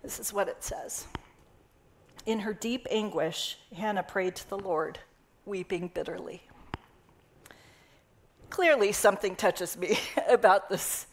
This 0.03 0.19
is 0.19 0.33
what 0.33 0.49
it 0.49 0.65
says. 0.65 1.07
In 2.25 2.41
her 2.41 2.55
deep 2.55 2.87
anguish, 2.91 3.59
Hannah 3.77 4.03
prayed 4.03 4.35
to 4.37 4.49
the 4.49 4.59
Lord, 4.59 4.99
weeping 5.45 5.91
bitterly. 5.93 6.43
Clearly, 8.51 8.93
something 8.93 9.37
touches 9.37 9.77
me 9.77 9.99
about 10.29 10.69
this. 10.69 11.07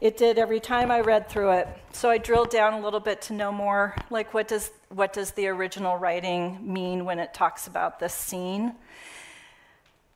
It 0.00 0.16
did 0.16 0.38
every 0.38 0.60
time 0.60 0.90
I 0.90 1.00
read 1.00 1.28
through 1.28 1.52
it. 1.52 1.68
So 1.92 2.08
I 2.10 2.18
drilled 2.18 2.50
down 2.50 2.74
a 2.74 2.80
little 2.80 3.00
bit 3.00 3.20
to 3.22 3.34
know 3.34 3.52
more 3.52 3.94
like, 4.10 4.32
what 4.32 4.48
does, 4.48 4.70
what 4.88 5.12
does 5.12 5.32
the 5.32 5.48
original 5.48 5.96
writing 5.96 6.58
mean 6.62 7.04
when 7.04 7.18
it 7.18 7.34
talks 7.34 7.66
about 7.66 8.00
this 8.00 8.14
scene? 8.14 8.74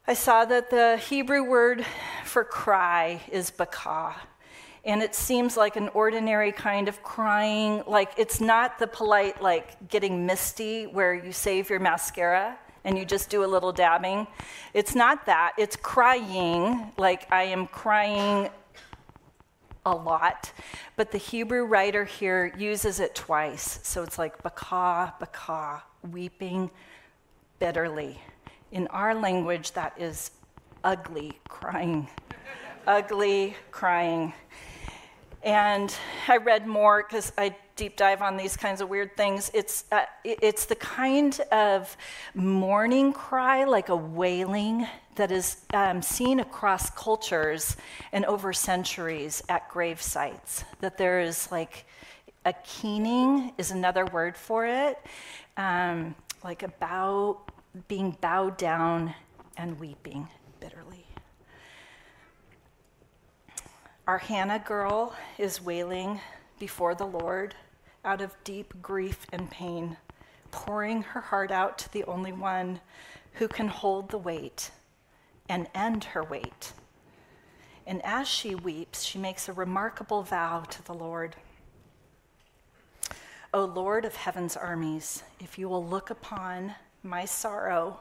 I 0.07 0.15
saw 0.15 0.45
that 0.47 0.71
the 0.71 0.97
Hebrew 0.97 1.45
word 1.45 1.85
for 2.25 2.43
cry 2.43 3.21
is 3.31 3.51
bakah. 3.51 4.15
And 4.85 5.01
it 5.01 5.15
seems 5.15 5.57
like 5.57 5.77
an 5.77 5.91
ordinary 5.91 6.51
kind 6.51 6.89
of 6.89 7.03
crying, 7.05 7.85
like 7.87 8.13
it's 8.17 8.41
not 8.41 8.81
the 8.81 8.89
polite, 8.89 9.41
like 9.41 9.89
getting 9.89 10.27
misty 10.27 10.87
where 10.87 11.15
you 11.15 11.31
save 11.33 11.71
your 11.71 11.79
mascara 11.79 12.59
and 12.85 12.99
you 12.99 13.05
just 13.05 13.31
do 13.31 13.45
a 13.45 13.47
little 13.47 13.73
dabbing. 13.73 14.27
It's 14.75 14.95
not 14.95 15.27
that. 15.27 15.53
It's 15.59 15.77
crying, 15.77 16.93
like 16.97 17.31
I 17.33 17.45
am 17.45 17.67
crying 17.67 18.51
a 19.85 19.95
lot. 19.95 20.53
But 20.97 21.11
the 21.11 21.19
Hebrew 21.19 21.65
writer 21.65 22.05
here 22.05 22.53
uses 22.57 23.01
it 23.01 23.15
twice. 23.15 23.81
So 23.83 24.03
it's 24.03 24.19
like 24.19 24.43
baka, 24.43 25.15
baka, 25.19 25.83
weeping 26.11 26.71
bitterly. 27.59 28.21
In 28.71 28.87
our 28.89 29.15
language, 29.15 29.73
that 29.73 29.95
is 29.99 30.31
ugly 30.85 31.39
crying. 31.49 32.09
ugly 32.87 33.57
crying. 33.71 34.33
And 35.43 35.95
I 36.29 36.37
read 36.39 36.67
more 36.67 37.03
because 37.03 37.33
I 37.37 37.57
deep 37.83 37.97
dive 37.97 38.23
on 38.23 38.37
these 38.37 38.57
kinds 38.57 38.81
of 38.81 38.89
weird 38.89 39.17
things. 39.17 39.51
It's, 39.53 39.87
uh, 39.91 40.05
it's 40.23 40.67
the 40.67 40.77
kind 40.77 41.41
of 41.51 41.97
mourning 42.33 43.13
cry, 43.13 43.65
like 43.65 43.89
a 43.89 43.97
wailing, 43.97 44.87
that 45.17 45.33
is 45.33 45.57
um, 45.75 46.01
seen 46.01 46.39
across 46.39 46.91
cultures 46.91 47.77
and 48.13 48.25
over 48.27 48.53
centuries 48.53 49.43
at 49.49 49.69
grave 49.69 50.01
sites. 50.01 50.63
That 50.79 50.97
there 50.97 51.23
is 51.23 51.51
like 51.51 51.85
a 52.45 52.53
keening, 52.63 53.53
is 53.59 53.73
another 53.73 54.07
word 54.07 54.37
for 54.37 54.65
it, 54.65 55.05
um, 55.57 56.15
like 56.45 56.63
a 56.63 56.69
bow, 56.69 57.41
being 57.89 58.17
bowed 58.21 58.57
down 58.59 59.13
and 59.57 59.77
weeping 59.81 60.29
bitterly. 60.61 61.05
Our 64.07 64.19
Hannah 64.19 64.63
girl 64.65 65.17
is 65.37 65.61
wailing 65.61 66.21
before 66.61 66.95
the 66.95 67.07
Lord 67.07 67.57
out 68.05 68.21
of 68.21 68.37
deep 68.45 68.75
grief 68.83 69.27
and 69.33 69.51
pain, 69.51 69.97
pouring 70.51 71.03
her 71.03 71.21
heart 71.21 71.51
out 71.51 71.79
to 71.79 71.93
the 71.93 72.05
only 72.05 72.33
one 72.33 72.81
who 73.35 73.49
can 73.49 73.69
hold 73.69 74.11
the 74.11 74.19
weight 74.19 74.71
and 75.49 75.69
end 75.75 76.05
her 76.05 76.23
wait. 76.23 76.73
And 77.87 78.05
as 78.05 78.29
she 78.29 78.55
weeps, 78.55 79.03
she 79.03 79.19
makes 79.19 79.49
a 79.49 79.53
remarkable 79.53 80.23
vow 80.23 80.61
to 80.71 80.85
the 80.85 80.95
Lord. 80.95 81.37
O 83.55 83.65
Lord 83.65 84.05
of 84.05 84.17
heaven's 84.17 84.57
armies, 84.57 85.23
if 85.41 85.59
you 85.59 85.69
will 85.69 85.85
look 85.85 86.11
upon 86.11 86.75
my 87.03 87.25
sorrow 87.25 88.01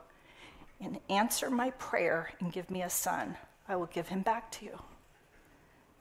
and 0.79 0.99
answer 1.09 1.49
my 1.49 1.71
prayer 1.71 2.31
and 2.39 2.53
give 2.53 2.69
me 2.71 2.81
a 2.83 2.89
son, 2.89 3.35
I 3.67 3.75
will 3.75 3.87
give 3.87 4.07
him 4.07 4.21
back 4.21 4.51
to 4.51 4.65
you. 4.65 4.79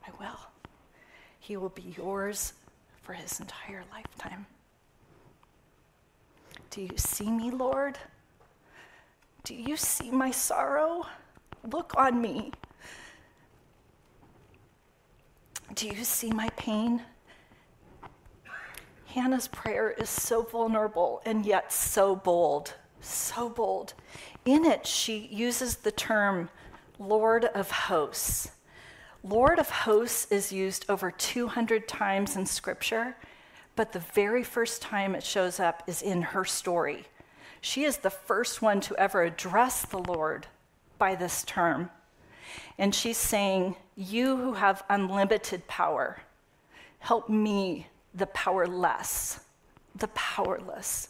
I 0.07 0.11
will. 0.19 0.39
He 1.39 1.57
will 1.57 1.69
be 1.69 1.93
yours 1.97 2.53
for 3.11 3.15
his 3.15 3.41
entire 3.41 3.83
lifetime. 3.91 4.45
Do 6.69 6.81
you 6.81 6.95
see 6.95 7.29
me, 7.29 7.51
Lord? 7.51 7.97
Do 9.43 9.53
you 9.53 9.75
see 9.75 10.11
my 10.11 10.31
sorrow? 10.31 11.05
Look 11.69 11.93
on 11.97 12.21
me. 12.21 12.53
Do 15.75 15.87
you 15.89 16.05
see 16.05 16.31
my 16.31 16.47
pain? 16.55 17.01
Hannah's 19.07 19.49
prayer 19.49 19.91
is 19.91 20.09
so 20.09 20.43
vulnerable 20.43 21.21
and 21.25 21.45
yet 21.45 21.73
so 21.73 22.15
bold 22.15 22.75
so 23.01 23.49
bold. 23.49 23.93
In 24.45 24.63
it, 24.63 24.87
she 24.87 25.17
uses 25.17 25.77
the 25.77 25.91
term 25.91 26.49
Lord 26.97 27.45
of 27.45 27.71
Hosts. 27.71 28.51
Lord 29.23 29.59
of 29.59 29.69
Hosts 29.69 30.31
is 30.31 30.51
used 30.51 30.85
over 30.89 31.11
200 31.11 31.87
times 31.87 32.35
in 32.35 32.45
Scripture, 32.45 33.15
but 33.75 33.93
the 33.93 33.99
very 33.99 34.43
first 34.43 34.81
time 34.81 35.13
it 35.13 35.23
shows 35.23 35.59
up 35.59 35.83
is 35.85 36.01
in 36.01 36.21
her 36.21 36.43
story. 36.43 37.05
She 37.61 37.83
is 37.83 37.97
the 37.97 38.09
first 38.09 38.63
one 38.63 38.81
to 38.81 38.95
ever 38.97 39.21
address 39.21 39.85
the 39.85 39.99
Lord 39.99 40.47
by 40.97 41.13
this 41.13 41.43
term. 41.43 41.91
And 42.79 42.95
she's 42.95 43.17
saying, 43.17 43.75
You 43.95 44.37
who 44.37 44.53
have 44.53 44.83
unlimited 44.89 45.67
power, 45.67 46.21
help 46.97 47.29
me, 47.29 47.87
the 48.15 48.25
powerless, 48.27 49.39
the 49.95 50.07
powerless. 50.09 51.09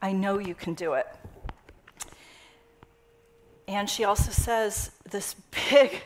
I 0.00 0.12
know 0.12 0.38
you 0.38 0.54
can 0.54 0.72
do 0.72 0.94
it. 0.94 1.06
And 3.68 3.90
she 3.90 4.04
also 4.04 4.30
says 4.30 4.92
this 5.10 5.34
big, 5.70 6.02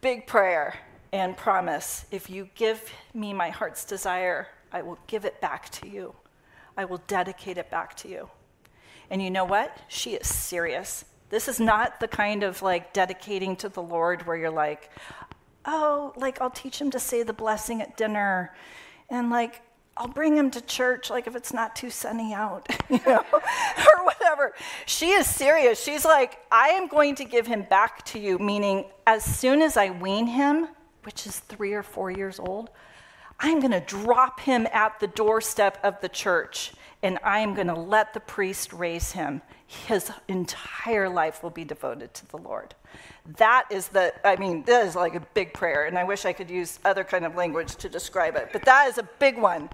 big 0.00 0.26
prayer 0.26 0.78
and 1.12 1.36
promise 1.36 2.06
if 2.10 2.30
you 2.30 2.48
give 2.54 2.90
me 3.14 3.32
my 3.32 3.50
heart's 3.50 3.84
desire, 3.84 4.48
I 4.72 4.82
will 4.82 4.98
give 5.06 5.24
it 5.24 5.40
back 5.40 5.68
to 5.70 5.88
you. 5.88 6.14
I 6.76 6.84
will 6.84 7.02
dedicate 7.06 7.58
it 7.58 7.70
back 7.70 7.96
to 7.98 8.08
you. 8.08 8.30
And 9.10 9.20
you 9.20 9.30
know 9.30 9.44
what? 9.44 9.76
She 9.88 10.14
is 10.14 10.28
serious. 10.28 11.04
This 11.28 11.48
is 11.48 11.60
not 11.60 12.00
the 12.00 12.08
kind 12.08 12.42
of 12.42 12.62
like 12.62 12.92
dedicating 12.92 13.56
to 13.56 13.68
the 13.68 13.82
Lord 13.82 14.26
where 14.26 14.36
you're 14.36 14.50
like, 14.50 14.90
oh, 15.64 16.12
like 16.16 16.40
I'll 16.40 16.50
teach 16.50 16.80
him 16.80 16.90
to 16.92 17.00
say 17.00 17.22
the 17.22 17.32
blessing 17.32 17.82
at 17.82 17.96
dinner. 17.96 18.54
And 19.08 19.30
like, 19.30 19.62
I'll 19.96 20.08
bring 20.08 20.36
him 20.36 20.50
to 20.52 20.60
church, 20.60 21.10
like 21.10 21.26
if 21.26 21.36
it's 21.36 21.52
not 21.52 21.76
too 21.76 21.90
sunny 21.90 22.32
out, 22.32 22.66
you 22.88 23.00
know, 23.06 23.24
or 23.32 24.04
whatever. 24.04 24.54
She 24.86 25.10
is 25.10 25.26
serious. 25.26 25.82
She's 25.82 26.04
like, 26.04 26.38
I 26.50 26.68
am 26.70 26.88
going 26.88 27.16
to 27.16 27.24
give 27.24 27.46
him 27.46 27.66
back 27.68 28.04
to 28.06 28.18
you, 28.18 28.38
meaning 28.38 28.86
as 29.06 29.24
soon 29.24 29.60
as 29.62 29.76
I 29.76 29.90
wean 29.90 30.26
him, 30.26 30.68
which 31.02 31.26
is 31.26 31.38
three 31.40 31.74
or 31.74 31.82
four 31.82 32.10
years 32.10 32.38
old, 32.38 32.70
I'm 33.38 33.60
going 33.60 33.72
to 33.72 33.80
drop 33.80 34.40
him 34.40 34.66
at 34.72 35.00
the 35.00 35.06
doorstep 35.06 35.78
of 35.82 36.00
the 36.00 36.08
church 36.08 36.72
and 37.02 37.18
I'm 37.24 37.54
going 37.54 37.68
to 37.68 37.74
let 37.74 38.12
the 38.12 38.20
priest 38.20 38.72
raise 38.72 39.12
him. 39.12 39.40
His 39.66 40.10
entire 40.28 41.08
life 41.08 41.42
will 41.42 41.50
be 41.50 41.64
devoted 41.64 42.12
to 42.14 42.28
the 42.28 42.36
Lord. 42.36 42.74
That 43.36 43.66
is 43.70 43.88
the, 43.88 44.12
I 44.24 44.36
mean, 44.36 44.62
that 44.64 44.86
is 44.86 44.96
like 44.96 45.14
a 45.14 45.20
big 45.34 45.52
prayer, 45.52 45.84
and 45.84 45.98
I 45.98 46.04
wish 46.04 46.24
I 46.24 46.32
could 46.32 46.50
use 46.50 46.80
other 46.84 47.04
kind 47.04 47.24
of 47.24 47.36
language 47.36 47.76
to 47.76 47.88
describe 47.88 48.36
it, 48.36 48.48
but 48.52 48.62
that 48.64 48.88
is 48.88 48.98
a 48.98 49.08
big 49.18 49.38
one. 49.38 49.68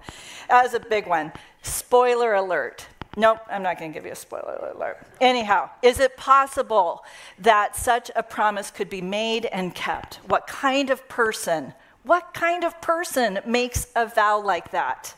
That 0.49 0.65
is 0.65 0.73
a 0.73 0.79
big 0.79 1.07
one. 1.07 1.31
Spoiler 1.61 2.35
alert. 2.35 2.87
Nope, 3.15 3.39
I'm 3.49 3.63
not 3.63 3.79
going 3.79 3.91
to 3.91 3.97
give 3.97 4.05
you 4.05 4.11
a 4.11 4.15
spoiler 4.15 4.73
alert. 4.75 4.99
Anyhow, 5.19 5.71
is 5.81 5.99
it 5.99 6.17
possible 6.17 7.03
that 7.39 7.75
such 7.75 8.11
a 8.15 8.21
promise 8.21 8.69
could 8.69 8.91
be 8.91 9.01
made 9.01 9.45
and 9.45 9.73
kept? 9.73 10.17
What 10.27 10.45
kind 10.45 10.91
of 10.91 11.07
person, 11.09 11.73
what 12.03 12.35
kind 12.35 12.63
of 12.63 12.79
person 12.79 13.39
makes 13.43 13.87
a 13.95 14.05
vow 14.05 14.39
like 14.39 14.69
that? 14.69 15.15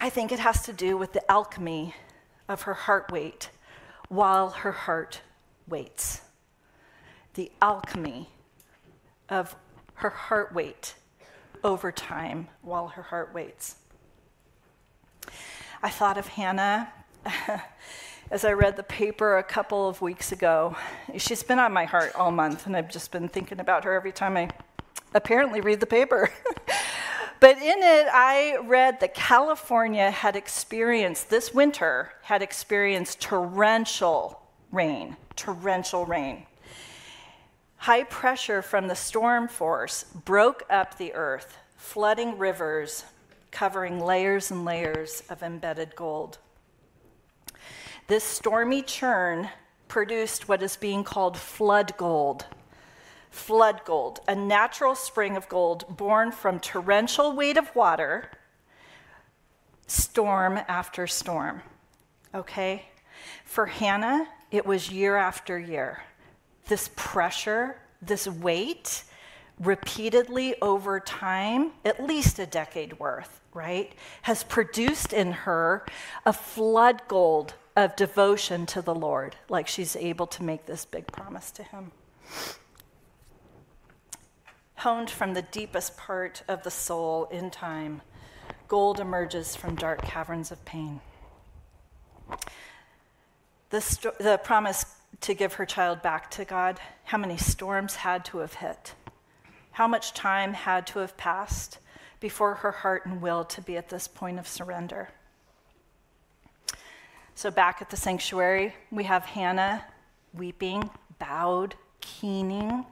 I 0.00 0.10
think 0.10 0.32
it 0.32 0.40
has 0.40 0.62
to 0.62 0.72
do 0.72 0.96
with 0.96 1.12
the 1.12 1.30
alchemy 1.30 1.94
of 2.48 2.62
her 2.62 2.74
heart 2.74 3.12
weight 3.12 3.50
while 4.08 4.50
her 4.50 4.72
heart 4.72 5.20
waits. 5.68 6.22
The 7.34 7.50
alchemy 7.60 8.28
of 9.28 9.54
her 9.94 10.10
heart 10.10 10.54
weight 10.54 10.94
over 11.62 11.92
time 11.92 12.48
while 12.62 12.88
her 12.88 13.02
heart 13.02 13.32
waits. 13.34 13.76
I 15.82 15.90
thought 15.90 16.18
of 16.18 16.26
Hannah 16.28 16.92
as 18.30 18.44
I 18.44 18.52
read 18.52 18.76
the 18.76 18.82
paper 18.82 19.38
a 19.38 19.42
couple 19.42 19.88
of 19.88 20.00
weeks 20.00 20.32
ago. 20.32 20.76
She's 21.16 21.42
been 21.42 21.58
on 21.58 21.72
my 21.72 21.84
heart 21.84 22.14
all 22.14 22.30
month, 22.30 22.66
and 22.66 22.76
I've 22.76 22.90
just 22.90 23.12
been 23.12 23.28
thinking 23.28 23.60
about 23.60 23.84
her 23.84 23.94
every 23.94 24.12
time 24.12 24.36
I 24.36 24.50
apparently 25.14 25.60
read 25.60 25.80
the 25.80 25.86
paper. 25.86 26.30
But 27.40 27.58
in 27.58 27.78
it, 27.78 28.08
I 28.12 28.58
read 28.64 29.00
that 29.00 29.14
California 29.14 30.10
had 30.10 30.34
experienced, 30.34 31.30
this 31.30 31.54
winter, 31.54 32.12
had 32.22 32.42
experienced 32.42 33.20
torrential 33.20 34.42
rain, 34.72 35.16
torrential 35.38 36.04
rain. 36.04 36.44
High 37.78 38.04
pressure 38.04 38.60
from 38.60 38.88
the 38.88 38.94
storm 38.94 39.48
force 39.48 40.04
broke 40.04 40.64
up 40.68 40.98
the 40.98 41.14
earth, 41.14 41.56
flooding 41.76 42.36
rivers, 42.36 43.04
covering 43.50 44.00
layers 44.00 44.50
and 44.50 44.66
layers 44.66 45.22
of 45.30 45.42
embedded 45.42 45.96
gold. 45.96 46.36
This 48.08 48.24
stormy 48.24 48.82
churn 48.82 49.48
produced 49.86 50.48
what 50.48 50.62
is 50.62 50.76
being 50.76 51.04
called 51.04 51.38
flood 51.38 51.96
gold 51.96 52.44
flood 53.30 53.82
gold, 53.84 54.20
a 54.28 54.34
natural 54.34 54.94
spring 54.94 55.36
of 55.36 55.48
gold 55.48 55.84
born 55.96 56.32
from 56.32 56.58
torrential 56.58 57.34
weight 57.34 57.56
of 57.56 57.74
water, 57.74 58.30
storm 59.86 60.58
after 60.68 61.06
storm. 61.06 61.62
Okay? 62.34 62.86
For 63.44 63.66
Hannah, 63.66 64.26
it 64.50 64.66
was 64.66 64.90
year 64.90 65.16
after 65.16 65.58
year. 65.58 66.02
This 66.66 66.90
pressure, 66.96 67.76
this 68.02 68.26
weight, 68.26 69.04
repeatedly 69.58 70.54
over 70.60 71.00
time, 71.00 71.72
at 71.84 72.04
least 72.04 72.38
a 72.38 72.46
decade 72.46 72.98
worth, 72.98 73.40
right, 73.52 73.92
has 74.22 74.44
produced 74.44 75.12
in 75.12 75.32
her 75.32 75.84
a 76.24 76.32
flood 76.32 77.02
gold 77.08 77.54
of 77.76 77.96
devotion 77.96 78.66
to 78.66 78.82
the 78.82 78.94
Lord, 78.94 79.36
like 79.48 79.68
she's 79.68 79.96
able 79.96 80.26
to 80.28 80.42
make 80.42 80.66
this 80.66 80.84
big 80.84 81.06
promise 81.08 81.50
to 81.52 81.62
him 81.62 81.92
honed 84.78 85.10
from 85.10 85.34
the 85.34 85.42
deepest 85.42 85.96
part 85.96 86.42
of 86.46 86.62
the 86.62 86.70
soul 86.70 87.26
in 87.32 87.50
time, 87.50 88.00
gold 88.68 89.00
emerges 89.00 89.56
from 89.56 89.74
dark 89.74 90.00
caverns 90.02 90.52
of 90.52 90.64
pain. 90.64 91.00
The, 93.70 94.12
the 94.18 94.40
promise 94.42 94.86
to 95.20 95.34
give 95.34 95.54
her 95.54 95.66
child 95.66 96.02
back 96.02 96.30
to 96.32 96.44
God, 96.44 96.80
how 97.04 97.18
many 97.18 97.36
storms 97.36 97.96
had 97.96 98.24
to 98.26 98.38
have 98.38 98.54
hit? 98.54 98.94
How 99.72 99.86
much 99.86 100.14
time 100.14 100.54
had 100.54 100.86
to 100.88 101.00
have 101.00 101.16
passed 101.16 101.78
before 102.20 102.56
her 102.56 102.72
heart 102.72 103.06
and 103.06 103.20
will 103.20 103.44
to 103.44 103.60
be 103.60 103.76
at 103.76 103.90
this 103.90 104.08
point 104.08 104.38
of 104.38 104.48
surrender? 104.48 105.10
So, 107.34 107.50
back 107.50 107.80
at 107.80 107.90
the 107.90 107.96
sanctuary, 107.96 108.74
we 108.90 109.04
have 109.04 109.24
Hannah 109.24 109.84
weeping, 110.34 110.90
bowed, 111.18 111.74
keening, 112.00 112.84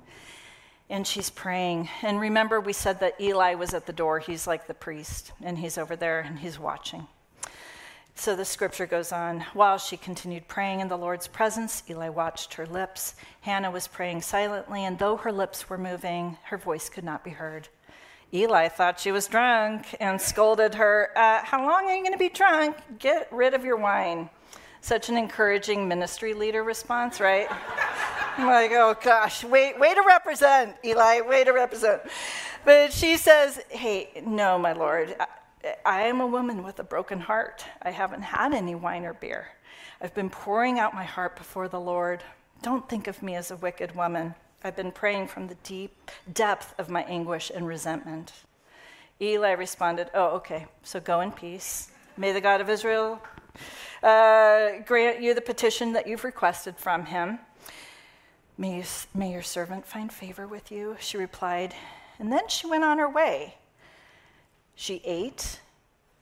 and 0.89 1.07
she's 1.07 1.31
praying. 1.31 1.89
And 2.03 2.21
remember, 2.21 2.61
we 2.61 2.73
said 2.73 3.01
that 3.01 3.21
Eli 3.21 3.55
was 3.55 3.75
at 3.75 3.87
the 3.87 3.93
door. 3.93 4.21
He's 4.21 4.47
like 4.47 4.67
the 4.67 4.75
priest, 4.75 5.33
and 5.43 5.59
he's 5.59 5.79
over 5.79 5.97
there 5.97 6.21
and 6.21 6.39
he's 6.39 6.59
watching. 6.59 7.09
So 8.19 8.35
the 8.35 8.47
scripture 8.47 8.87
goes 8.87 9.13
on. 9.13 9.41
While 9.53 9.77
she 9.77 9.99
continued 9.99 10.49
praying 10.49 10.81
in 10.81 10.89
the 10.89 10.97
Lord's 10.97 11.29
presence, 11.29 11.83
Eli 11.89 12.09
watched 12.09 12.55
her 12.55 12.67
lips. 12.67 13.15
Hannah 13.43 13.71
was 13.71 13.87
praying 13.87 14.23
silently, 14.23 14.85
and 14.87 14.99
though 14.99 15.19
her 15.19 15.31
lips 15.31 15.69
were 15.69 15.77
moving, 15.77 16.39
her 16.45 16.57
voice 16.57 16.89
could 16.89 17.05
not 17.05 17.23
be 17.23 17.31
heard. 17.31 17.69
Eli 18.33 18.69
thought 18.69 18.99
she 18.99 19.13
was 19.13 19.29
drunk 19.29 19.95
and 20.01 20.19
scolded 20.19 20.75
her, 20.77 21.11
uh, 21.15 21.45
How 21.45 21.65
long 21.65 21.85
are 21.85 21.95
you 21.95 22.03
going 22.03 22.15
to 22.15 22.19
be 22.19 22.31
drunk? 22.31 22.79
Get 22.99 23.29
rid 23.31 23.53
of 23.53 23.67
your 23.67 23.77
wine. 23.77 24.31
Such 24.81 25.11
an 25.11 25.19
encouraging 25.19 25.87
ministry 25.87 26.33
leader 26.33 26.65
response, 26.65 27.21
right? 27.21 27.47
I'm 28.39 28.47
like, 28.47 28.71
oh 28.73 28.97
gosh, 29.01 29.45
wait, 29.45 29.79
way 29.79 29.95
to 29.95 30.03
represent, 30.03 30.75
Eli, 30.85 31.21
way 31.21 31.45
to 31.45 31.53
represent. 31.53 32.01
But 32.65 32.93
she 32.93 33.19
says, 33.19 33.61
hey, 33.69 34.23
no, 34.27 34.59
my 34.59 34.73
Lord, 34.73 35.15
I, 35.85 36.03
am 36.03 36.21
a 36.21 36.27
woman 36.27 36.63
with 36.63 36.79
a 36.79 36.85
broken 36.85 37.21
heart. 37.21 37.65
I 37.83 37.91
haven't 37.91 38.23
had 38.23 38.55
any 38.55 38.75
wine 38.75 39.05
or 39.05 39.15
beer. 39.15 39.49
I've 40.01 40.15
been 40.15 40.31
pouring 40.31 40.79
out 40.79 40.95
my 40.95 41.05
heart 41.05 41.37
before 41.37 41.69
the 41.69 41.81
Lord. 41.81 42.23
Don't 42.63 42.89
think 42.89 43.07
of 43.07 43.23
me 43.23 43.35
as 43.35 43.51
a 43.51 43.57
wicked 43.57 43.95
woman. 43.95 44.35
I've 44.63 44.77
been 44.77 44.93
praying 44.93 45.29
from 45.29 45.49
the 45.49 45.57
deep 45.57 46.11
depth 46.33 46.75
of 46.79 46.89
my 46.89 47.03
anguish 47.05 47.51
and 47.55 47.67
resentment. 47.67 48.33
Eli 49.21 49.53
responded, 49.53 50.11
Oh, 50.15 50.37
okay, 50.37 50.67
so 50.83 51.01
go 51.01 51.21
in 51.21 51.33
peace. 51.33 51.91
May 52.17 52.33
the 52.33 52.41
God 52.41 52.61
of 52.61 52.69
Israel 52.69 53.21
uh, 54.03 54.81
grant 54.85 55.21
you 55.21 55.35
the 55.35 55.41
petition 55.41 55.93
that 55.93 56.07
you've 56.07 56.25
requested 56.25 56.77
from 56.77 57.07
him. 57.07 57.39
May, 58.59 58.79
you, 58.79 58.85
may 59.15 59.33
your 59.33 59.43
servant 59.43 59.87
find 59.87 60.13
favor 60.13 60.47
with 60.47 60.71
you, 60.71 60.97
she 60.99 61.19
replied. 61.19 61.75
And 62.19 62.33
then 62.33 62.49
she 62.49 62.67
went 62.67 62.85
on 62.85 62.99
her 62.99 63.09
way. 63.09 63.57
She 64.77 65.03
ate, 65.05 65.61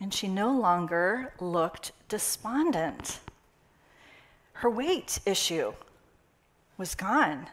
and 0.00 0.14
she 0.14 0.28
no 0.28 0.52
longer 0.52 1.32
looked 1.40 1.92
despondent. 2.08 3.20
Her 4.54 4.70
weight 4.70 5.18
issue 5.26 5.74
was 6.78 6.94
gone. 6.94 7.48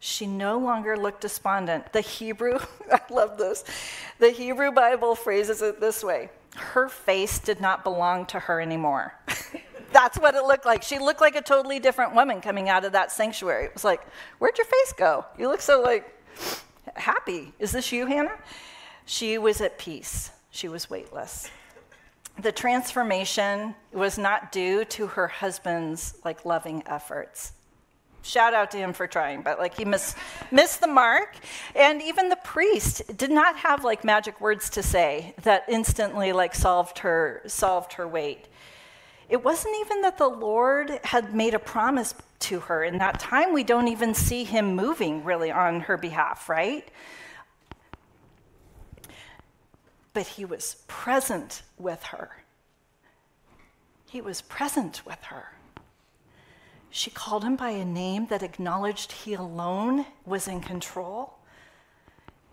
She 0.00 0.26
no 0.26 0.58
longer 0.58 0.96
looked 0.96 1.20
despondent. 1.22 1.92
The 1.92 2.00
Hebrew, 2.00 2.58
I 2.92 3.00
love 3.08 3.38
this, 3.38 3.64
the 4.18 4.30
Hebrew 4.30 4.72
Bible 4.72 5.14
phrases 5.14 5.62
it 5.62 5.80
this 5.80 6.04
way 6.04 6.28
her 6.56 6.88
face 6.88 7.38
did 7.38 7.60
not 7.60 7.84
belong 7.84 8.26
to 8.26 8.38
her 8.38 8.60
anymore. 8.60 9.14
that's 9.92 10.18
what 10.18 10.34
it 10.34 10.44
looked 10.44 10.66
like. 10.66 10.82
She 10.82 10.98
looked 10.98 11.20
like 11.20 11.36
a 11.36 11.42
totally 11.42 11.78
different 11.78 12.14
woman 12.14 12.40
coming 12.40 12.68
out 12.68 12.84
of 12.84 12.92
that 12.92 13.12
sanctuary. 13.12 13.66
It 13.66 13.74
was 13.74 13.84
like, 13.84 14.02
where'd 14.38 14.58
your 14.58 14.66
face 14.66 14.92
go? 14.96 15.24
You 15.38 15.48
look 15.48 15.60
so 15.60 15.80
like 15.80 16.14
happy. 16.94 17.52
Is 17.58 17.72
this 17.72 17.92
you, 17.92 18.06
Hannah? 18.06 18.36
She 19.06 19.38
was 19.38 19.60
at 19.60 19.78
peace. 19.78 20.30
She 20.50 20.68
was 20.68 20.88
weightless. 20.90 21.50
the 22.40 22.52
transformation 22.52 23.74
was 23.92 24.18
not 24.18 24.52
due 24.52 24.84
to 24.86 25.06
her 25.06 25.28
husband's 25.28 26.14
like 26.24 26.44
loving 26.44 26.82
efforts. 26.86 27.52
Shout 28.22 28.54
out 28.54 28.70
to 28.70 28.76
him 28.76 28.92
for 28.92 29.06
trying 29.06 29.42
but 29.42 29.58
like 29.58 29.76
he 29.76 29.84
missed 29.84 30.16
missed 30.50 30.80
the 30.80 30.86
mark. 30.86 31.36
And 31.74 32.00
even 32.00 32.28
the 32.28 32.36
priest 32.36 33.16
did 33.16 33.30
not 33.30 33.56
have 33.56 33.84
like 33.84 34.04
magic 34.04 34.40
words 34.40 34.70
to 34.70 34.82
say 34.82 35.34
that 35.42 35.64
instantly 35.68 36.32
like 36.32 36.54
solved 36.54 37.00
her 37.00 37.42
solved 37.46 37.94
her 37.94 38.06
weight. 38.06 38.46
It 39.28 39.42
wasn't 39.42 39.74
even 39.80 40.02
that 40.02 40.18
the 40.18 40.28
lord 40.28 41.00
had 41.04 41.34
made 41.34 41.54
a 41.54 41.58
promise 41.58 42.14
to 42.40 42.60
her. 42.60 42.84
In 42.84 42.98
that 42.98 43.18
time 43.18 43.52
we 43.52 43.64
don't 43.64 43.88
even 43.88 44.14
see 44.14 44.44
him 44.44 44.76
moving 44.76 45.24
really 45.24 45.50
on 45.50 45.80
her 45.80 45.96
behalf 45.96 46.48
right 46.48 46.88
but 50.12 50.26
he 50.26 50.44
was 50.44 50.76
present 50.86 51.62
with 51.78 52.02
her. 52.04 52.30
He 54.08 54.20
was 54.20 54.42
present 54.42 55.04
with 55.06 55.22
her. 55.24 55.52
She 56.90 57.10
called 57.10 57.44
him 57.44 57.56
by 57.56 57.70
a 57.70 57.84
name 57.84 58.26
that 58.26 58.42
acknowledged 58.42 59.12
he 59.12 59.32
alone 59.32 60.04
was 60.26 60.46
in 60.46 60.60
control. 60.60 61.38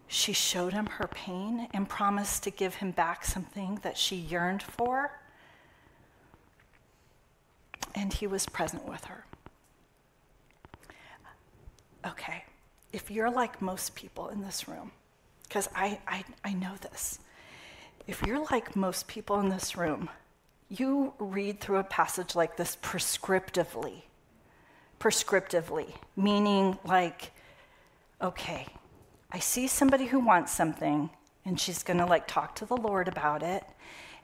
She 0.08 0.32
showed 0.32 0.72
him 0.72 0.86
her 0.86 1.08
pain 1.08 1.67
and 1.74 1.89
promised 1.89 2.43
to 2.43 2.50
give 2.50 2.76
him 2.76 2.91
back 2.91 3.26
something 3.26 3.80
that 3.84 3.98
she 3.98 4.15
yearned 4.15 4.63
for. 4.63 5.19
And 7.93 8.13
he 8.13 8.26
was 8.26 8.45
present 8.45 8.88
with 8.88 9.04
her. 9.06 9.26
Okay, 12.08 12.45
if 12.93 13.12
you're 13.12 13.30
like 13.30 13.62
most 13.62 13.93
people 13.93 14.30
in 14.30 14.41
this 14.41 14.69
room, 14.69 14.91
because 15.43 15.67
I, 15.76 16.00
I, 16.08 16.24
I 16.45 16.54
know 16.54 16.76
this, 16.82 17.19
if 18.10 18.24
you're 18.26 18.43
like 18.50 18.76
most 18.76 19.08
people 19.08 19.39
in 19.39 19.50
this 19.50 19.78
room, 19.78 20.10
you 20.67 21.13
read 21.19 21.60
through 21.60 21.78
a 21.78 21.84
passage 21.84 22.36
like 22.36 22.58
this 22.58 22.76
prescriptively. 22.82 24.02
Prescriptively, 25.00 25.93
meaning 26.17 26.80
like, 26.84 27.32
okay, 28.19 28.65
I 29.32 29.38
see 29.38 29.67
somebody 29.67 30.08
who 30.08 30.19
wants 30.19 30.52
something, 30.52 31.12
and 31.45 31.60
she's 31.60 31.84
gonna 31.84 32.08
like 32.08 32.28
talk 32.28 32.56
to 32.56 32.65
the 32.65 32.76
Lord 32.76 33.08
about 33.08 33.43
it, 33.43 33.63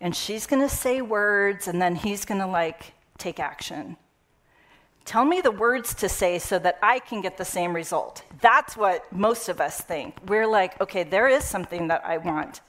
and 0.01 0.15
she's 0.15 0.47
gonna 0.47 0.67
say 0.67 1.03
words, 1.03 1.67
and 1.67 1.79
then 1.79 1.95
he's 1.95 2.25
gonna 2.25 2.47
like 2.47 2.93
take 3.19 3.39
action. 3.39 3.97
Tell 5.05 5.25
me 5.25 5.41
the 5.41 5.51
words 5.51 5.93
to 5.95 6.09
say 6.09 6.39
so 6.39 6.57
that 6.57 6.79
I 6.81 6.97
can 6.97 7.21
get 7.21 7.37
the 7.37 7.45
same 7.45 7.75
result. 7.75 8.23
That's 8.41 8.75
what 8.75 9.13
most 9.13 9.47
of 9.47 9.61
us 9.61 9.79
think. 9.79 10.17
We're 10.25 10.47
like, 10.47 10.81
okay, 10.81 11.03
there 11.03 11.27
is 11.27 11.43
something 11.43 11.89
that 11.89 12.03
I 12.03 12.17
want. 12.17 12.61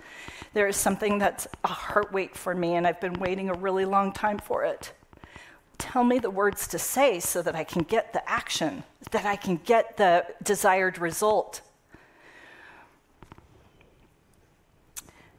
There 0.56 0.66
is 0.66 0.76
something 0.78 1.18
that's 1.18 1.46
a 1.64 1.68
heart 1.68 2.14
weight 2.14 2.34
for 2.34 2.54
me, 2.54 2.76
and 2.76 2.86
I've 2.86 2.98
been 2.98 3.20
waiting 3.20 3.50
a 3.50 3.52
really 3.52 3.84
long 3.84 4.10
time 4.10 4.38
for 4.38 4.64
it. 4.64 4.94
Tell 5.76 6.02
me 6.02 6.18
the 6.18 6.30
words 6.30 6.66
to 6.68 6.78
say 6.78 7.20
so 7.20 7.42
that 7.42 7.54
I 7.54 7.62
can 7.62 7.82
get 7.82 8.14
the 8.14 8.26
action, 8.26 8.82
that 9.10 9.26
I 9.26 9.36
can 9.36 9.56
get 9.56 9.98
the 9.98 10.24
desired 10.42 10.96
result. 10.96 11.60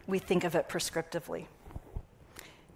We 0.05 0.19
think 0.19 0.43
of 0.43 0.53
it 0.53 0.69
prescriptively. 0.69 1.47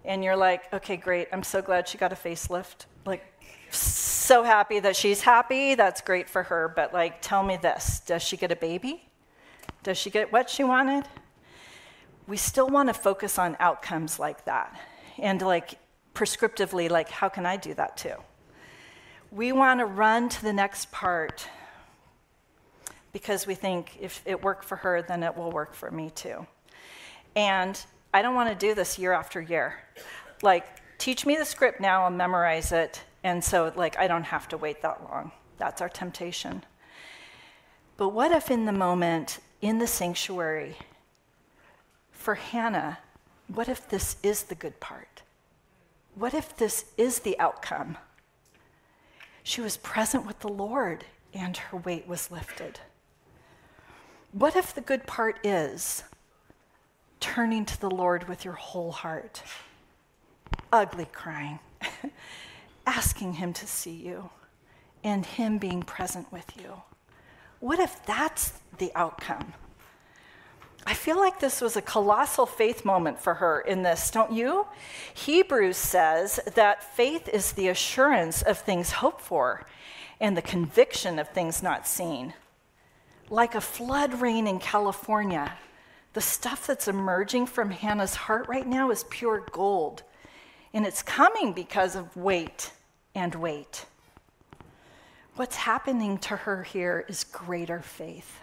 And 0.04 0.24
you're 0.24 0.34
like, 0.34 0.62
okay, 0.74 0.96
great, 0.96 1.28
I'm 1.32 1.44
so 1.44 1.62
glad 1.62 1.86
she 1.86 1.96
got 1.96 2.12
a 2.12 2.16
facelift. 2.16 2.86
Like, 3.06 3.24
so 3.70 4.42
happy 4.42 4.80
that 4.80 4.96
she's 4.96 5.20
happy. 5.20 5.76
That's 5.76 6.00
great 6.00 6.28
for 6.28 6.42
her. 6.42 6.72
But, 6.74 6.92
like, 6.92 7.22
tell 7.22 7.44
me 7.44 7.56
this 7.56 8.00
Does 8.00 8.20
she 8.20 8.36
get 8.36 8.50
a 8.50 8.56
baby? 8.56 9.08
Does 9.84 9.96
she 9.96 10.10
get 10.10 10.32
what 10.32 10.50
she 10.50 10.64
wanted? 10.64 11.04
We 12.26 12.36
still 12.36 12.68
want 12.68 12.88
to 12.88 12.94
focus 12.94 13.38
on 13.38 13.56
outcomes 13.60 14.18
like 14.18 14.44
that. 14.44 14.78
And, 15.18 15.42
like, 15.42 15.78
prescriptively, 16.14 16.90
like, 16.90 17.08
how 17.08 17.28
can 17.28 17.46
I 17.46 17.56
do 17.56 17.74
that 17.74 17.96
too? 17.96 18.14
We 19.30 19.52
want 19.52 19.80
to 19.80 19.86
run 19.86 20.28
to 20.28 20.42
the 20.42 20.52
next 20.52 20.92
part 20.92 21.48
because 23.12 23.46
we 23.46 23.54
think 23.54 23.96
if 24.00 24.22
it 24.24 24.42
worked 24.42 24.64
for 24.64 24.76
her, 24.76 25.02
then 25.02 25.22
it 25.22 25.36
will 25.36 25.50
work 25.50 25.74
for 25.74 25.90
me 25.90 26.10
too. 26.10 26.46
And 27.34 27.82
I 28.14 28.22
don't 28.22 28.34
want 28.34 28.48
to 28.48 28.66
do 28.66 28.74
this 28.74 28.98
year 28.98 29.12
after 29.12 29.40
year. 29.40 29.74
Like, 30.42 30.66
teach 30.98 31.26
me 31.26 31.36
the 31.36 31.44
script 31.44 31.80
now 31.80 32.06
and 32.06 32.16
memorize 32.16 32.72
it 32.72 33.02
and 33.24 33.42
so, 33.42 33.72
like, 33.76 33.98
I 33.98 34.08
don't 34.08 34.24
have 34.24 34.48
to 34.48 34.56
wait 34.56 34.82
that 34.82 35.04
long. 35.04 35.30
That's 35.58 35.80
our 35.80 35.88
temptation. 35.88 36.64
But 37.96 38.08
what 38.08 38.32
if, 38.32 38.50
in 38.50 38.64
the 38.64 38.72
moment, 38.72 39.38
in 39.60 39.78
the 39.78 39.86
sanctuary, 39.86 40.76
for 42.22 42.36
Hannah, 42.36 42.98
what 43.48 43.68
if 43.68 43.88
this 43.88 44.16
is 44.22 44.44
the 44.44 44.54
good 44.54 44.78
part? 44.78 45.22
What 46.14 46.34
if 46.34 46.56
this 46.56 46.86
is 46.96 47.20
the 47.20 47.38
outcome? 47.38 47.98
She 49.42 49.60
was 49.60 49.76
present 49.76 50.24
with 50.24 50.38
the 50.38 50.48
Lord 50.48 51.04
and 51.34 51.56
her 51.56 51.76
weight 51.78 52.06
was 52.06 52.30
lifted. 52.30 52.80
What 54.30 54.54
if 54.54 54.72
the 54.72 54.80
good 54.80 55.06
part 55.06 55.44
is 55.44 56.04
turning 57.18 57.64
to 57.66 57.80
the 57.80 57.90
Lord 57.90 58.28
with 58.28 58.44
your 58.44 58.54
whole 58.54 58.92
heart? 58.92 59.42
Ugly 60.72 61.08
crying. 61.12 61.58
asking 62.86 63.34
Him 63.34 63.52
to 63.54 63.66
see 63.66 63.94
you 63.94 64.30
and 65.04 65.26
Him 65.26 65.58
being 65.58 65.82
present 65.82 66.30
with 66.32 66.46
you? 66.56 66.82
What 67.60 67.78
if 67.78 68.04
that's 68.06 68.52
the 68.78 68.92
outcome? 68.94 69.54
I 70.84 70.94
feel 70.94 71.16
like 71.16 71.38
this 71.38 71.60
was 71.60 71.76
a 71.76 71.82
colossal 71.82 72.46
faith 72.46 72.84
moment 72.84 73.20
for 73.20 73.34
her 73.34 73.60
in 73.60 73.82
this, 73.82 74.10
don't 74.10 74.32
you? 74.32 74.66
Hebrews 75.14 75.76
says 75.76 76.40
that 76.54 76.96
faith 76.96 77.28
is 77.28 77.52
the 77.52 77.68
assurance 77.68 78.42
of 78.42 78.58
things 78.58 78.90
hoped 78.90 79.20
for 79.20 79.64
and 80.20 80.36
the 80.36 80.42
conviction 80.42 81.18
of 81.18 81.28
things 81.28 81.62
not 81.62 81.86
seen. 81.86 82.34
Like 83.30 83.54
a 83.54 83.60
flood 83.60 84.20
rain 84.20 84.46
in 84.46 84.58
California, 84.58 85.52
the 86.12 86.20
stuff 86.20 86.66
that's 86.66 86.88
emerging 86.88 87.46
from 87.46 87.70
Hannah's 87.70 88.14
heart 88.14 88.48
right 88.48 88.66
now 88.66 88.90
is 88.90 89.04
pure 89.08 89.46
gold. 89.52 90.02
And 90.74 90.84
it's 90.84 91.02
coming 91.02 91.52
because 91.52 91.96
of 91.96 92.16
weight 92.16 92.72
and 93.14 93.34
wait. 93.34 93.86
What's 95.36 95.56
happening 95.56 96.18
to 96.18 96.36
her 96.36 96.62
here 96.62 97.04
is 97.08 97.24
greater 97.24 97.80
faith. 97.80 98.38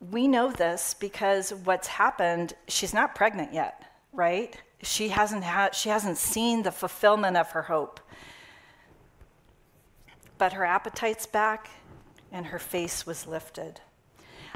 We 0.00 0.28
know 0.28 0.52
this 0.52 0.94
because 0.94 1.50
what's 1.50 1.88
happened, 1.88 2.54
she's 2.68 2.94
not 2.94 3.14
pregnant 3.14 3.52
yet, 3.52 3.82
right? 4.12 4.56
She 4.82 5.08
hasn't 5.08 5.42
had 5.42 5.74
she 5.74 5.88
hasn't 5.88 6.18
seen 6.18 6.62
the 6.62 6.70
fulfillment 6.70 7.36
of 7.36 7.50
her 7.50 7.62
hope. 7.62 8.00
But 10.38 10.52
her 10.52 10.64
appetite's 10.64 11.26
back 11.26 11.68
and 12.30 12.46
her 12.46 12.60
face 12.60 13.06
was 13.06 13.26
lifted. 13.26 13.80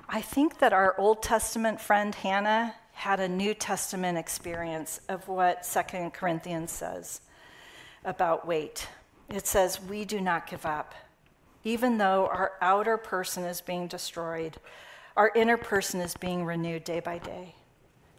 I 0.09 0.21
think 0.21 0.59
that 0.59 0.73
our 0.73 0.95
Old 0.99 1.23
Testament 1.23 1.81
friend 1.81 2.15
Hannah 2.15 2.75
had 2.93 3.19
a 3.19 3.29
New 3.29 3.55
Testament 3.55 4.19
experience 4.19 5.01
of 5.09 5.27
what 5.27 5.67
Second 5.67 6.13
Corinthians 6.13 6.71
says 6.71 7.21
about 8.05 8.47
weight. 8.47 8.87
It 9.29 9.47
says, 9.47 9.81
We 9.81 10.05
do 10.05 10.21
not 10.21 10.47
give 10.47 10.67
up. 10.67 10.95
Even 11.65 11.99
though 11.99 12.27
our 12.27 12.53
outer 12.61 12.97
person 12.97 13.45
is 13.45 13.61
being 13.61 13.87
destroyed, 13.87 14.59
our 15.17 15.31
inner 15.35 15.57
person 15.57 16.01
is 16.01 16.17
being 16.17 16.45
renewed 16.45 16.85
day 16.85 17.01
by 17.01 17.19
day. 17.19 17.55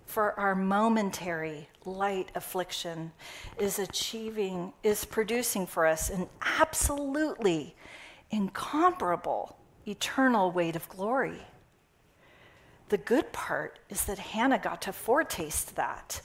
For 0.05 0.39
our 0.39 0.53
momentary 0.53 1.69
light 1.85 2.29
affliction 2.35 3.11
is 3.57 3.79
achieving, 3.79 4.73
is 4.83 5.05
producing 5.05 5.65
for 5.65 5.87
us 5.87 6.09
an 6.09 6.27
absolutely 6.59 7.75
incomparable 8.29 9.57
eternal 9.87 10.51
weight 10.51 10.75
of 10.75 10.87
glory. 10.89 11.41
The 12.89 12.97
good 12.97 13.31
part 13.31 13.79
is 13.89 14.05
that 14.05 14.19
Hannah 14.19 14.59
got 14.59 14.81
to 14.83 14.93
foretaste 14.93 15.75
that. 15.75 16.21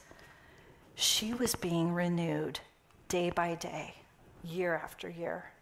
She 0.94 1.32
was 1.32 1.54
being 1.54 1.92
renewed 1.92 2.60
day 3.08 3.30
by 3.30 3.54
day, 3.54 3.94
year 4.44 4.74
after 4.74 5.08
year. 5.08 5.52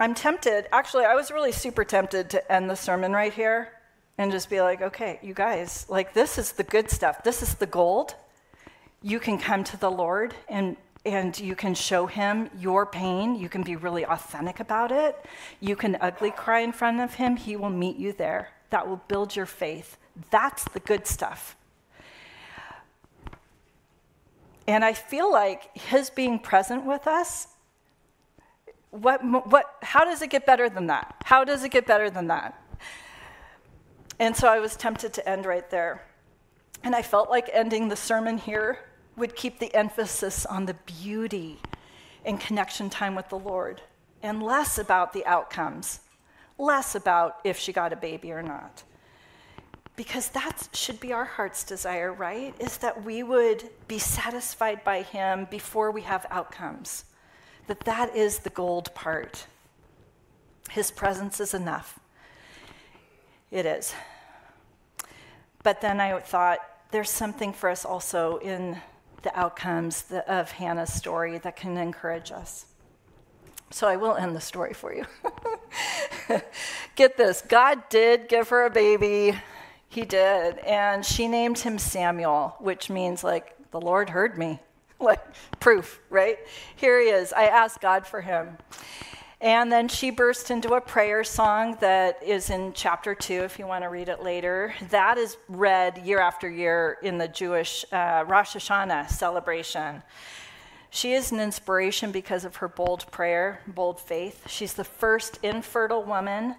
I'm 0.00 0.14
tempted, 0.14 0.66
actually, 0.72 1.04
I 1.04 1.14
was 1.14 1.30
really 1.30 1.52
super 1.52 1.84
tempted 1.84 2.30
to 2.30 2.52
end 2.52 2.68
the 2.68 2.74
sermon 2.74 3.12
right 3.12 3.32
here 3.32 3.70
and 4.18 4.32
just 4.32 4.50
be 4.50 4.60
like, 4.60 4.82
okay, 4.82 5.20
you 5.22 5.34
guys, 5.34 5.86
like, 5.88 6.14
this 6.14 6.36
is 6.38 6.52
the 6.52 6.64
good 6.64 6.90
stuff. 6.90 7.22
This 7.22 7.42
is 7.42 7.54
the 7.54 7.66
gold. 7.66 8.14
You 9.02 9.20
can 9.20 9.38
come 9.38 9.62
to 9.64 9.76
the 9.76 9.90
Lord 9.90 10.34
and 10.48 10.76
and 11.06 11.38
you 11.38 11.54
can 11.54 11.74
show 11.74 12.06
him 12.06 12.48
your 12.58 12.86
pain. 12.86 13.34
You 13.34 13.48
can 13.48 13.62
be 13.62 13.76
really 13.76 14.06
authentic 14.06 14.60
about 14.60 14.90
it. 14.90 15.14
You 15.60 15.76
can 15.76 15.98
ugly 16.00 16.30
cry 16.30 16.60
in 16.60 16.72
front 16.72 17.00
of 17.00 17.14
him. 17.14 17.36
He 17.36 17.56
will 17.56 17.70
meet 17.70 17.96
you 17.96 18.12
there 18.12 18.48
that 18.70 18.88
will 18.88 19.02
build 19.08 19.36
your 19.36 19.46
faith. 19.46 19.98
That's 20.30 20.64
the 20.72 20.80
good 20.80 21.06
stuff. 21.06 21.56
And 24.66 24.82
I 24.82 24.94
feel 24.94 25.30
like 25.30 25.76
his 25.76 26.08
being 26.08 26.38
present 26.38 26.86
with 26.86 27.06
us, 27.06 27.48
what, 28.94 29.24
what, 29.50 29.76
how 29.82 30.04
does 30.04 30.22
it 30.22 30.30
get 30.30 30.46
better 30.46 30.68
than 30.68 30.86
that? 30.86 31.16
How 31.24 31.42
does 31.42 31.64
it 31.64 31.70
get 31.70 31.84
better 31.84 32.10
than 32.10 32.28
that? 32.28 32.60
And 34.20 34.36
so 34.36 34.46
I 34.46 34.60
was 34.60 34.76
tempted 34.76 35.12
to 35.14 35.28
end 35.28 35.46
right 35.46 35.68
there. 35.68 36.04
And 36.84 36.94
I 36.94 37.02
felt 37.02 37.28
like 37.28 37.48
ending 37.52 37.88
the 37.88 37.96
sermon 37.96 38.38
here 38.38 38.78
would 39.16 39.34
keep 39.34 39.58
the 39.58 39.74
emphasis 39.74 40.46
on 40.46 40.66
the 40.66 40.74
beauty 40.86 41.58
and 42.24 42.38
connection 42.38 42.88
time 42.88 43.16
with 43.16 43.28
the 43.30 43.38
Lord 43.38 43.80
and 44.22 44.42
less 44.42 44.78
about 44.78 45.12
the 45.12 45.26
outcomes, 45.26 46.00
less 46.56 46.94
about 46.94 47.38
if 47.42 47.58
she 47.58 47.72
got 47.72 47.92
a 47.92 47.96
baby 47.96 48.30
or 48.30 48.42
not. 48.42 48.84
Because 49.96 50.28
that 50.30 50.68
should 50.72 51.00
be 51.00 51.12
our 51.12 51.24
heart's 51.24 51.64
desire, 51.64 52.12
right? 52.12 52.54
Is 52.60 52.78
that 52.78 53.04
we 53.04 53.24
would 53.24 53.68
be 53.88 53.98
satisfied 53.98 54.84
by 54.84 55.02
Him 55.02 55.48
before 55.50 55.90
we 55.90 56.02
have 56.02 56.26
outcomes. 56.30 57.04
That 57.66 57.80
that 57.80 58.14
is 58.14 58.40
the 58.40 58.50
gold 58.50 58.94
part. 58.94 59.46
His 60.70 60.90
presence 60.90 61.40
is 61.40 61.54
enough. 61.54 61.98
It 63.50 63.66
is. 63.66 63.94
But 65.62 65.80
then 65.80 66.00
I 66.00 66.18
thought 66.20 66.58
there's 66.90 67.10
something 67.10 67.52
for 67.52 67.70
us 67.70 67.84
also 67.84 68.38
in 68.38 68.78
the 69.22 69.38
outcomes 69.38 70.04
of 70.28 70.50
Hannah's 70.52 70.92
story 70.92 71.38
that 71.38 71.56
can 71.56 71.76
encourage 71.76 72.30
us. 72.30 72.66
So 73.70 73.88
I 73.88 73.96
will 73.96 74.14
end 74.14 74.36
the 74.36 74.40
story 74.40 74.74
for 74.74 74.94
you. 74.94 75.04
Get 76.96 77.16
this 77.16 77.42
God 77.42 77.88
did 77.88 78.28
give 78.28 78.50
her 78.50 78.66
a 78.66 78.70
baby. 78.70 79.36
He 79.88 80.04
did. 80.04 80.58
And 80.58 81.04
she 81.04 81.26
named 81.26 81.58
him 81.58 81.78
Samuel, 81.78 82.56
which 82.58 82.90
means 82.90 83.24
like, 83.24 83.56
the 83.70 83.80
Lord 83.80 84.10
heard 84.10 84.38
me. 84.38 84.60
like, 85.00 85.22
proof, 85.60 86.00
right? 86.10 86.38
Here 86.76 87.00
he 87.00 87.08
is. 87.08 87.32
I 87.32 87.46
asked 87.46 87.80
God 87.80 88.06
for 88.06 88.20
him. 88.20 88.56
And 89.40 89.70
then 89.70 89.88
she 89.88 90.10
burst 90.10 90.50
into 90.50 90.72
a 90.72 90.80
prayer 90.80 91.22
song 91.22 91.76
that 91.80 92.22
is 92.22 92.48
in 92.48 92.72
chapter 92.72 93.14
two, 93.14 93.42
if 93.42 93.58
you 93.58 93.66
want 93.66 93.84
to 93.84 93.90
read 93.90 94.08
it 94.08 94.22
later. 94.22 94.74
That 94.88 95.18
is 95.18 95.36
read 95.48 95.98
year 95.98 96.18
after 96.18 96.48
year 96.48 96.96
in 97.02 97.18
the 97.18 97.28
Jewish 97.28 97.84
uh, 97.92 98.24
Rosh 98.26 98.56
Hashanah 98.56 99.10
celebration. 99.10 100.02
She 100.88 101.12
is 101.12 101.32
an 101.32 101.40
inspiration 101.40 102.12
because 102.12 102.44
of 102.44 102.56
her 102.56 102.68
bold 102.68 103.04
prayer, 103.10 103.60
bold 103.66 104.00
faith. 104.00 104.48
She's 104.48 104.74
the 104.74 104.84
first 104.84 105.38
infertile 105.42 106.04
woman 106.04 106.54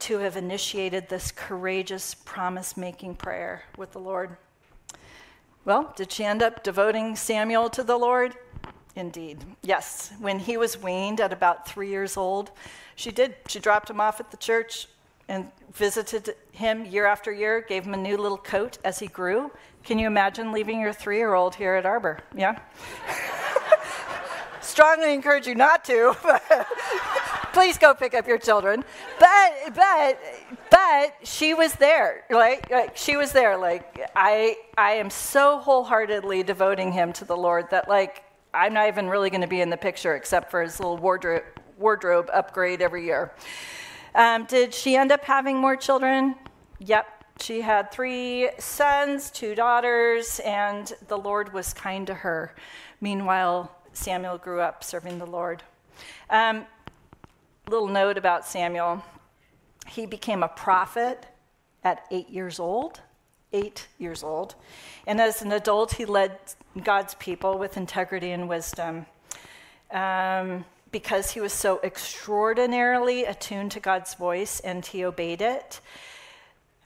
to 0.00 0.18
have 0.18 0.36
initiated 0.36 1.08
this 1.08 1.32
courageous 1.32 2.14
promise 2.14 2.76
making 2.76 3.16
prayer 3.16 3.64
with 3.76 3.92
the 3.92 3.98
Lord. 3.98 4.36
Well, 5.70 5.92
did 5.94 6.10
she 6.10 6.24
end 6.24 6.42
up 6.42 6.64
devoting 6.64 7.14
Samuel 7.14 7.70
to 7.70 7.84
the 7.84 7.96
Lord? 7.96 8.34
Indeed. 8.96 9.44
Yes. 9.62 10.10
When 10.18 10.40
he 10.40 10.56
was 10.56 10.76
weaned 10.76 11.20
at 11.20 11.32
about 11.32 11.64
three 11.64 11.88
years 11.88 12.16
old, 12.16 12.50
she 12.96 13.12
did. 13.12 13.36
She 13.46 13.60
dropped 13.60 13.88
him 13.88 14.00
off 14.00 14.18
at 14.18 14.32
the 14.32 14.36
church 14.36 14.88
and 15.28 15.46
visited 15.72 16.34
him 16.50 16.84
year 16.86 17.06
after 17.06 17.30
year, 17.30 17.60
gave 17.60 17.84
him 17.84 17.94
a 17.94 17.96
new 17.96 18.16
little 18.16 18.36
coat 18.36 18.78
as 18.82 18.98
he 18.98 19.06
grew. 19.06 19.52
Can 19.84 20.00
you 20.00 20.08
imagine 20.08 20.50
leaving 20.50 20.80
your 20.80 20.92
three 20.92 21.18
year 21.18 21.34
old 21.34 21.54
here 21.54 21.76
at 21.76 21.86
Arbor? 21.86 22.18
Yeah? 22.36 22.58
Strongly 24.60 25.14
encourage 25.14 25.46
you 25.46 25.54
not 25.54 25.84
to. 25.84 26.16
Please 27.52 27.78
go 27.78 27.94
pick 27.94 28.14
up 28.14 28.26
your 28.26 28.38
children. 28.38 28.84
But, 29.18 29.74
but, 29.74 30.18
but 30.70 31.14
she 31.24 31.54
was 31.54 31.72
there. 31.74 32.24
Like, 32.30 32.70
like 32.70 32.96
she 32.96 33.16
was 33.16 33.32
there. 33.32 33.56
Like, 33.56 34.00
I, 34.14 34.56
I 34.78 34.92
am 34.92 35.10
so 35.10 35.58
wholeheartedly 35.58 36.42
devoting 36.44 36.92
him 36.92 37.12
to 37.14 37.24
the 37.24 37.36
Lord 37.36 37.70
that, 37.70 37.88
like, 37.88 38.24
I'm 38.54 38.72
not 38.74 38.88
even 38.88 39.08
really 39.08 39.30
going 39.30 39.42
to 39.42 39.46
be 39.46 39.60
in 39.60 39.70
the 39.70 39.76
picture 39.76 40.14
except 40.14 40.50
for 40.50 40.62
his 40.62 40.80
little 40.80 40.98
wardrobe, 40.98 41.44
wardrobe 41.78 42.30
upgrade 42.32 42.82
every 42.82 43.04
year. 43.04 43.32
Um, 44.14 44.44
did 44.44 44.74
she 44.74 44.96
end 44.96 45.12
up 45.12 45.24
having 45.24 45.56
more 45.56 45.76
children? 45.76 46.34
Yep. 46.80 47.06
She 47.40 47.62
had 47.62 47.90
three 47.90 48.50
sons, 48.58 49.30
two 49.30 49.54
daughters, 49.54 50.40
and 50.40 50.92
the 51.08 51.16
Lord 51.16 51.52
was 51.52 51.72
kind 51.72 52.06
to 52.06 52.14
her. 52.14 52.54
Meanwhile, 53.00 53.74
Samuel 53.92 54.36
grew 54.36 54.60
up 54.60 54.84
serving 54.84 55.18
the 55.18 55.26
Lord. 55.26 55.62
Um, 56.28 56.66
little 57.70 57.88
note 57.88 58.18
about 58.18 58.44
Samuel 58.44 59.02
he 59.86 60.06
became 60.06 60.42
a 60.42 60.48
prophet 60.48 61.26
at 61.82 62.04
eight 62.10 62.30
years 62.30 62.60
old. 62.60 63.00
Eight 63.52 63.88
years 63.98 64.22
old. 64.22 64.54
And 65.06 65.20
as 65.20 65.42
an 65.42 65.50
adult, 65.50 65.94
he 65.94 66.04
led 66.04 66.38
God's 66.84 67.14
people 67.14 67.58
with 67.58 67.76
integrity 67.76 68.30
and 68.30 68.48
wisdom. 68.48 69.06
Um, 69.90 70.64
because 70.92 71.32
he 71.32 71.40
was 71.40 71.52
so 71.52 71.80
extraordinarily 71.82 73.24
attuned 73.24 73.72
to 73.72 73.80
God's 73.80 74.14
voice 74.14 74.60
and 74.60 74.84
he 74.84 75.04
obeyed 75.04 75.40
it, 75.40 75.80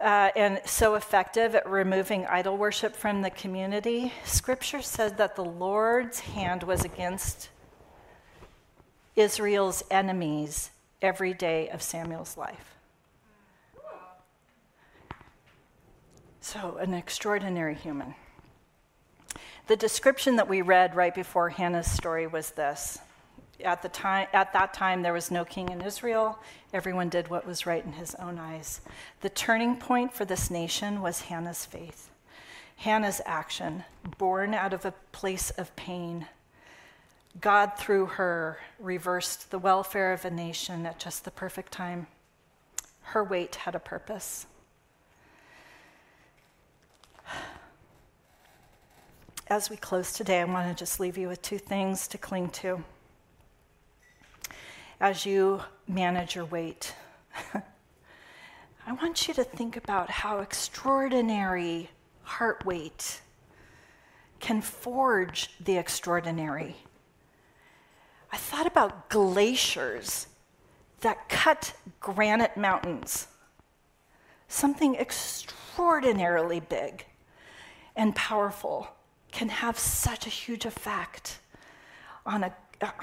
uh, 0.00 0.30
and 0.36 0.60
so 0.64 0.94
effective 0.94 1.54
at 1.54 1.68
removing 1.68 2.26
idol 2.26 2.56
worship 2.56 2.94
from 2.94 3.22
the 3.22 3.30
community, 3.30 4.12
scripture 4.24 4.82
said 4.82 5.16
that 5.18 5.36
the 5.36 5.44
Lord's 5.44 6.20
hand 6.20 6.62
was 6.62 6.84
against 6.84 7.48
Israel's 9.16 9.82
enemies 9.90 10.70
every 11.04 11.34
day 11.34 11.68
of 11.68 11.82
Samuel's 11.82 12.36
life. 12.38 12.74
So, 16.40 16.78
an 16.78 16.94
extraordinary 16.94 17.74
human. 17.74 18.14
The 19.66 19.76
description 19.76 20.36
that 20.36 20.48
we 20.48 20.62
read 20.62 20.96
right 20.96 21.14
before 21.14 21.50
Hannah's 21.50 21.90
story 21.90 22.26
was 22.26 22.50
this. 22.52 22.98
At, 23.62 23.82
the 23.82 23.88
time, 23.90 24.28
at 24.32 24.52
that 24.54 24.72
time, 24.72 25.02
there 25.02 25.12
was 25.12 25.30
no 25.30 25.44
king 25.44 25.68
in 25.68 25.82
Israel. 25.82 26.38
Everyone 26.72 27.10
did 27.10 27.28
what 27.28 27.46
was 27.46 27.66
right 27.66 27.84
in 27.84 27.92
his 27.92 28.14
own 28.16 28.38
eyes. 28.38 28.80
The 29.20 29.28
turning 29.28 29.76
point 29.76 30.12
for 30.14 30.24
this 30.24 30.50
nation 30.50 31.02
was 31.02 31.22
Hannah's 31.22 31.66
faith, 31.66 32.10
Hannah's 32.76 33.20
action, 33.26 33.84
born 34.18 34.54
out 34.54 34.72
of 34.72 34.86
a 34.86 34.94
place 35.12 35.50
of 35.50 35.74
pain. 35.76 36.26
God, 37.40 37.72
through 37.76 38.06
her, 38.06 38.58
reversed 38.78 39.50
the 39.50 39.58
welfare 39.58 40.12
of 40.12 40.24
a 40.24 40.30
nation 40.30 40.86
at 40.86 40.98
just 40.98 41.24
the 41.24 41.30
perfect 41.30 41.72
time. 41.72 42.06
Her 43.02 43.24
weight 43.24 43.56
had 43.56 43.74
a 43.74 43.80
purpose. 43.80 44.46
as 49.48 49.68
we 49.68 49.76
close 49.76 50.12
today, 50.12 50.40
I 50.40 50.44
want 50.44 50.68
to 50.68 50.74
just 50.74 50.98
leave 51.00 51.18
you 51.18 51.28
with 51.28 51.42
two 51.42 51.58
things 51.58 52.08
to 52.08 52.18
cling 52.18 52.48
to 52.50 52.82
as 55.00 55.26
you 55.26 55.60
manage 55.86 56.34
your 56.34 56.46
weight. 56.46 56.94
I 58.86 58.92
want 58.92 59.28
you 59.28 59.34
to 59.34 59.44
think 59.44 59.76
about 59.76 60.10
how 60.10 60.38
extraordinary 60.38 61.90
heart 62.22 62.64
weight 62.64 63.20
can 64.40 64.60
forge 64.60 65.50
the 65.60 65.76
extraordinary. 65.76 66.76
I 68.34 68.36
thought 68.36 68.66
about 68.66 69.10
glaciers 69.10 70.26
that 71.02 71.28
cut 71.28 71.72
granite 72.00 72.56
mountains, 72.56 73.28
something 74.48 74.96
extraordinarily 74.96 76.58
big 76.58 77.06
and 77.94 78.12
powerful 78.16 78.88
can 79.30 79.50
have 79.50 79.78
such 79.78 80.26
a 80.26 80.30
huge 80.30 80.64
effect 80.64 81.38
on, 82.26 82.42
a, 82.42 82.52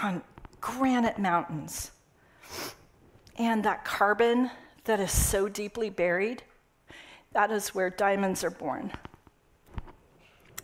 on 0.04 0.22
granite 0.60 1.18
mountains. 1.18 1.92
And 3.38 3.64
that 3.64 3.86
carbon 3.86 4.52
that 4.84 5.00
is 5.00 5.14
so 5.14 5.48
deeply 5.48 5.90
buried, 5.90 6.44
that 7.32 7.52
is 7.52 7.70
where 7.70 7.90
diamonds 7.90 8.44
are 8.44 8.52
born. 8.52 8.92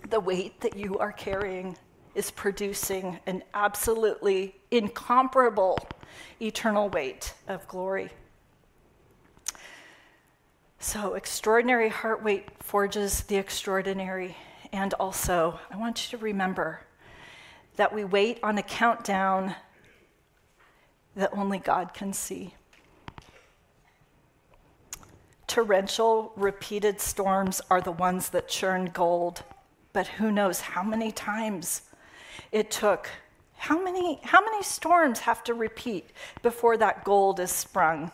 The 0.10 0.20
weight 0.20 0.60
that 0.60 0.76
you 0.76 0.98
are 0.98 1.14
carrying 1.14 1.78
is 2.18 2.32
producing 2.32 3.20
an 3.28 3.44
absolutely 3.54 4.56
incomparable 4.72 5.78
eternal 6.42 6.90
weight 6.90 7.36
of 7.48 7.68
glory. 7.68 8.10
So, 10.80 11.14
extraordinary 11.14 11.90
heart 11.90 12.24
weight 12.24 12.46
forges 12.60 13.22
the 13.22 13.36
extraordinary. 13.36 14.36
And 14.72 14.96
also, 14.96 15.60
I 15.72 15.78
want 15.78 16.12
you 16.12 16.18
to 16.18 16.24
remember 16.24 16.82
that 17.76 17.94
we 17.94 18.04
wait 18.04 18.40
on 18.42 18.58
a 18.58 18.64
countdown 18.64 19.56
that 21.16 21.30
only 21.34 21.60
God 21.60 21.94
can 21.94 22.14
see. 22.14 22.56
Torrential, 25.46 26.34
repeated 26.36 27.00
storms 27.00 27.62
are 27.70 27.82
the 27.82 27.92
ones 27.92 28.30
that 28.30 28.48
churn 28.48 28.86
gold, 28.94 29.44
but 29.94 30.08
who 30.08 30.32
knows 30.32 30.60
how 30.60 30.84
many 30.84 31.12
times 31.12 31.84
it 32.52 32.72
took. 32.72 33.10
How 33.58 33.82
many, 33.84 34.20
how 34.24 34.42
many 34.44 34.64
storms 34.64 35.20
have 35.20 35.44
to 35.46 35.54
repeat 35.54 36.12
before 36.42 36.78
that 36.78 37.04
gold 37.04 37.40
is 37.40 37.52
sprung? 37.52 38.12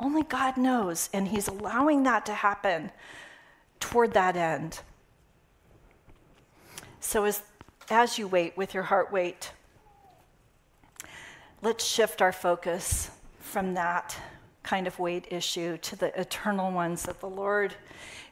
Only 0.00 0.22
God 0.22 0.56
knows, 0.56 1.10
and 1.12 1.28
He's 1.28 1.48
allowing 1.48 2.02
that 2.04 2.26
to 2.26 2.34
happen 2.34 2.90
toward 3.78 4.12
that 4.14 4.36
end. 4.36 4.80
So, 7.00 7.24
as, 7.24 7.42
as 7.90 8.18
you 8.18 8.26
wait 8.26 8.56
with 8.56 8.74
your 8.74 8.82
heart 8.84 9.12
weight, 9.12 9.52
let's 11.62 11.84
shift 11.84 12.22
our 12.22 12.32
focus 12.32 13.10
from 13.40 13.74
that 13.74 14.16
kind 14.62 14.86
of 14.86 14.98
weight 14.98 15.26
issue 15.30 15.76
to 15.76 15.96
the 15.96 16.18
eternal 16.18 16.72
ones 16.72 17.02
that 17.04 17.20
the 17.20 17.28
Lord 17.28 17.74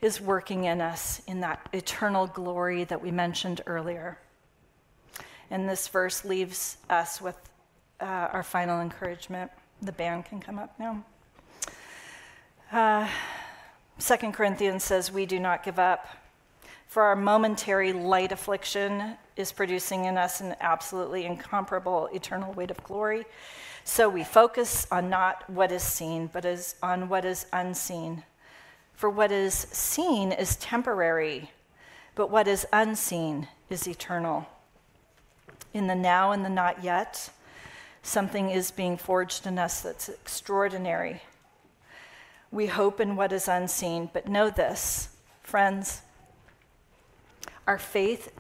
is 0.00 0.20
working 0.20 0.64
in 0.64 0.80
us 0.80 1.22
in 1.28 1.40
that 1.40 1.68
eternal 1.72 2.26
glory 2.26 2.84
that 2.84 3.00
we 3.00 3.10
mentioned 3.10 3.60
earlier. 3.66 4.18
And 5.52 5.68
this 5.68 5.86
verse 5.86 6.24
leaves 6.24 6.78
us 6.88 7.20
with 7.20 7.36
uh, 8.00 8.04
our 8.06 8.42
final 8.42 8.80
encouragement. 8.80 9.50
The 9.82 9.92
band 9.92 10.24
can 10.24 10.40
come 10.40 10.58
up 10.58 10.74
now. 10.78 11.04
Uh, 12.72 13.06
Second 13.98 14.32
Corinthians 14.32 14.82
says, 14.82 15.12
We 15.12 15.26
do 15.26 15.38
not 15.38 15.62
give 15.62 15.78
up. 15.78 16.08
For 16.86 17.02
our 17.02 17.14
momentary 17.14 17.92
light 17.92 18.32
affliction 18.32 19.18
is 19.36 19.52
producing 19.52 20.06
in 20.06 20.16
us 20.16 20.40
an 20.40 20.56
absolutely 20.62 21.26
incomparable 21.26 22.08
eternal 22.14 22.54
weight 22.54 22.70
of 22.70 22.82
glory. 22.82 23.26
So 23.84 24.08
we 24.08 24.24
focus 24.24 24.86
on 24.90 25.10
not 25.10 25.48
what 25.50 25.70
is 25.70 25.82
seen, 25.82 26.30
but 26.32 26.46
is 26.46 26.76
on 26.82 27.10
what 27.10 27.26
is 27.26 27.44
unseen. 27.52 28.24
For 28.94 29.10
what 29.10 29.30
is 29.30 29.52
seen 29.52 30.32
is 30.32 30.56
temporary, 30.56 31.50
but 32.14 32.30
what 32.30 32.48
is 32.48 32.66
unseen 32.72 33.48
is 33.68 33.86
eternal. 33.86 34.46
In 35.74 35.86
the 35.86 35.94
now 35.94 36.32
and 36.32 36.44
the 36.44 36.50
not 36.50 36.84
yet, 36.84 37.30
something 38.02 38.50
is 38.50 38.70
being 38.70 38.96
forged 38.96 39.46
in 39.46 39.58
us 39.58 39.80
that's 39.80 40.08
extraordinary. 40.08 41.22
We 42.50 42.66
hope 42.66 43.00
in 43.00 43.16
what 43.16 43.32
is 43.32 43.48
unseen, 43.48 44.10
but 44.12 44.28
know 44.28 44.50
this, 44.50 45.08
friends. 45.42 46.02
Our 47.66 47.78
faith 47.78 48.32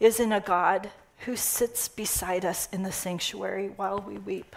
is 0.00 0.18
in 0.18 0.32
a 0.32 0.40
God 0.40 0.90
who 1.20 1.36
sits 1.36 1.88
beside 1.88 2.44
us 2.44 2.68
in 2.72 2.82
the 2.82 2.92
sanctuary 2.92 3.68
while 3.76 4.00
we 4.00 4.18
weep. 4.18 4.56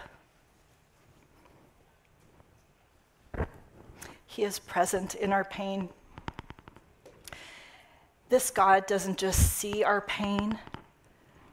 He 4.26 4.44
is 4.44 4.58
present 4.58 5.14
in 5.14 5.32
our 5.32 5.44
pain. 5.44 5.90
This 8.30 8.50
God 8.50 8.86
doesn't 8.86 9.18
just 9.18 9.52
see 9.52 9.84
our 9.84 10.00
pain, 10.00 10.58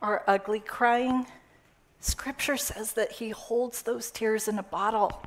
our 0.01 0.23
ugly 0.27 0.59
crying. 0.59 1.25
Scripture 1.99 2.57
says 2.57 2.93
that 2.93 3.13
He 3.13 3.29
holds 3.29 3.81
those 3.81 4.11
tears 4.11 4.47
in 4.47 4.57
a 4.57 4.63
bottle 4.63 5.21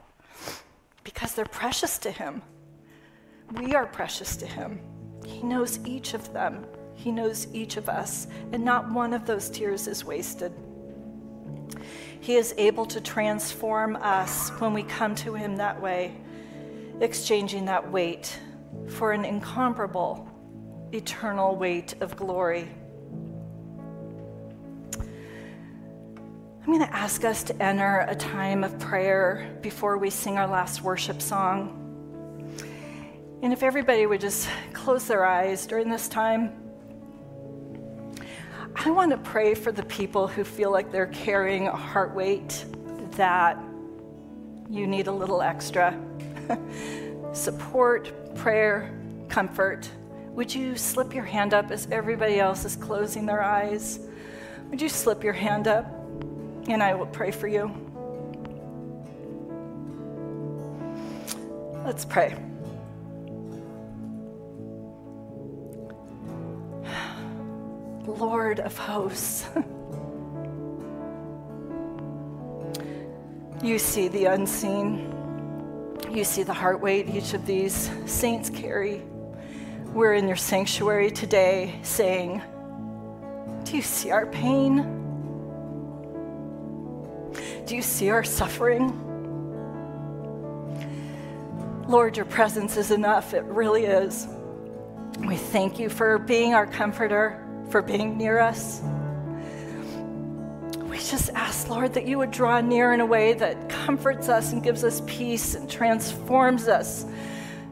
because 1.04 1.34
they're 1.34 1.44
precious 1.44 1.98
to 1.98 2.10
Him. 2.10 2.42
We 3.52 3.74
are 3.74 3.86
precious 3.86 4.36
to 4.36 4.46
Him. 4.46 4.80
He 5.26 5.42
knows 5.42 5.78
each 5.86 6.14
of 6.14 6.32
them. 6.32 6.64
He 6.94 7.10
knows 7.10 7.48
each 7.52 7.76
of 7.76 7.88
us, 7.88 8.28
and 8.52 8.64
not 8.64 8.90
one 8.90 9.12
of 9.12 9.26
those 9.26 9.50
tears 9.50 9.86
is 9.86 10.04
wasted. 10.04 10.52
He 12.20 12.36
is 12.36 12.54
able 12.56 12.86
to 12.86 13.00
transform 13.00 13.96
us 13.96 14.50
when 14.60 14.72
we 14.72 14.84
come 14.84 15.14
to 15.16 15.34
Him 15.34 15.56
that 15.56 15.80
way, 15.80 16.14
exchanging 17.00 17.64
that 17.66 17.90
weight 17.90 18.38
for 18.86 19.12
an 19.12 19.24
incomparable, 19.24 20.28
eternal 20.92 21.56
weight 21.56 21.94
of 22.00 22.16
glory. 22.16 22.68
I'm 26.64 26.68
going 26.68 26.86
to 26.86 26.94
ask 26.94 27.24
us 27.24 27.42
to 27.44 27.60
enter 27.60 28.06
a 28.08 28.14
time 28.14 28.62
of 28.62 28.78
prayer 28.78 29.50
before 29.62 29.98
we 29.98 30.10
sing 30.10 30.38
our 30.38 30.46
last 30.46 30.80
worship 30.80 31.20
song. 31.20 31.76
And 33.42 33.52
if 33.52 33.64
everybody 33.64 34.06
would 34.06 34.20
just 34.20 34.48
close 34.72 35.08
their 35.08 35.26
eyes 35.26 35.66
during 35.66 35.90
this 35.90 36.06
time. 36.06 36.52
I 38.76 38.90
want 38.90 39.10
to 39.10 39.18
pray 39.18 39.54
for 39.54 39.72
the 39.72 39.82
people 39.82 40.28
who 40.28 40.44
feel 40.44 40.70
like 40.70 40.92
they're 40.92 41.08
carrying 41.08 41.66
a 41.66 41.74
heart 41.74 42.14
weight 42.14 42.64
that 43.16 43.58
you 44.70 44.86
need 44.86 45.08
a 45.08 45.12
little 45.12 45.42
extra 45.42 46.00
support, 47.32 48.36
prayer, 48.36 48.96
comfort. 49.28 49.90
Would 50.28 50.54
you 50.54 50.76
slip 50.76 51.12
your 51.12 51.24
hand 51.24 51.54
up 51.54 51.72
as 51.72 51.88
everybody 51.90 52.38
else 52.38 52.64
is 52.64 52.76
closing 52.76 53.26
their 53.26 53.42
eyes? 53.42 53.98
Would 54.70 54.80
you 54.80 54.88
slip 54.88 55.24
your 55.24 55.32
hand 55.32 55.66
up 55.66 55.98
and 56.68 56.82
I 56.82 56.94
will 56.94 57.06
pray 57.06 57.30
for 57.30 57.48
you? 57.48 57.70
Let's 61.84 62.04
pray. 62.04 62.36
Lord 68.06 68.60
of 68.60 68.76
hosts. 68.76 69.46
you 73.62 73.78
see 73.78 74.08
the 74.08 74.26
unseen. 74.26 75.08
You 76.10 76.24
see 76.24 76.42
the 76.42 76.52
heart 76.52 76.80
weight 76.80 77.08
each 77.08 77.34
of 77.34 77.46
these 77.46 77.90
saints 78.06 78.48
carry. 78.50 79.02
We're 79.92 80.14
in 80.14 80.26
your 80.28 80.36
sanctuary 80.36 81.10
today 81.10 81.74
saying, 81.82 82.42
Do 83.64 83.76
you 83.76 83.82
see 83.82 84.10
our 84.10 84.26
pain? 84.26 85.01
Do 87.66 87.76
you 87.76 87.82
see 87.82 88.10
our 88.10 88.24
suffering? 88.24 88.98
Lord, 91.88 92.16
your 92.16 92.26
presence 92.26 92.76
is 92.76 92.90
enough. 92.90 93.34
It 93.34 93.44
really 93.44 93.84
is. 93.84 94.26
We 95.26 95.36
thank 95.36 95.78
you 95.78 95.88
for 95.88 96.18
being 96.18 96.54
our 96.54 96.66
comforter 96.66 97.38
for 97.72 97.82
being 97.82 98.18
near 98.18 98.38
us. 98.38 98.82
We 100.84 100.98
just 100.98 101.30
ask, 101.30 101.68
Lord, 101.68 101.94
that 101.94 102.06
you 102.06 102.18
would 102.18 102.30
draw 102.30 102.60
near 102.60 102.92
in 102.92 103.00
a 103.00 103.06
way 103.06 103.32
that 103.34 103.68
comforts 103.68 104.28
us 104.28 104.52
and 104.52 104.62
gives 104.62 104.84
us 104.84 105.00
peace 105.06 105.54
and 105.54 105.68
transforms 105.70 106.68
us. 106.68 107.06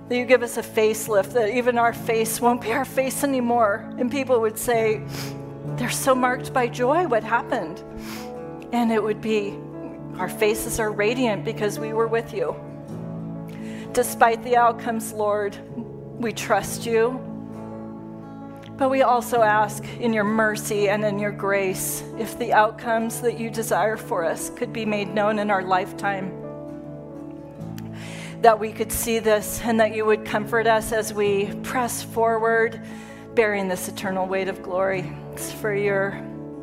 That 0.09 0.16
you 0.16 0.24
give 0.24 0.42
us 0.42 0.57
a 0.57 0.62
facelift, 0.62 1.35
that 1.35 1.55
even 1.55 1.79
our 1.79 1.92
face 1.92 2.40
won't 2.40 2.62
be 2.62 2.72
our 2.72 2.87
face 2.87 3.22
anymore. 3.22 3.92
And 3.98 4.11
people 4.11 4.40
would 4.40 4.59
say, 4.59 5.03
they're 5.76 5.90
so 5.90 6.14
marked 6.14 6.53
by 6.53 6.66
joy. 6.66 7.07
What 7.07 7.22
happened? 7.22 7.83
And 8.72 8.90
it 8.90 9.03
would 9.03 9.20
be, 9.20 9.57
our 10.18 10.29
faces 10.29 10.79
are 10.79 10.90
radiant 10.90 11.44
because 11.44 11.79
we 11.79 11.92
were 11.92 12.07
with 12.07 12.35
you. 12.35 12.55
Despite 13.92 14.44
the 14.44 14.57
outcomes, 14.57 15.12
Lord, 15.12 15.57
we 16.20 16.33
trust 16.33 16.87
you. 16.87 17.18
But 18.77 18.88
we 18.88 19.03
also 19.03 19.42
ask 19.42 19.85
in 19.99 20.12
your 20.12 20.25
mercy 20.25 20.88
and 20.88 21.05
in 21.05 21.18
your 21.18 21.33
grace 21.33 22.03
if 22.18 22.38
the 22.38 22.53
outcomes 22.53 23.20
that 23.20 23.38
you 23.38 23.51
desire 23.51 23.96
for 23.96 24.25
us 24.25 24.49
could 24.51 24.73
be 24.73 24.87
made 24.87 25.12
known 25.12 25.38
in 25.38 25.51
our 25.51 25.62
lifetime. 25.62 26.33
That 28.40 28.59
we 28.59 28.73
could 28.73 28.90
see 28.90 29.18
this 29.18 29.61
and 29.62 29.81
that 29.81 29.94
you 29.94 30.07
would 30.07 30.25
comfort 30.25 30.66
us 30.66 30.92
as 30.92 31.12
we 31.12 31.55
press 31.62 32.03
forward, 32.03 32.81
bearing 33.35 33.68
this 33.68 33.88
eternal 33.88 34.27
weight 34.27 34.49
of 34.49 34.62
glory. 34.62 35.12
It's 35.33 35.53
for 35.53 35.75
your, 35.75 36.18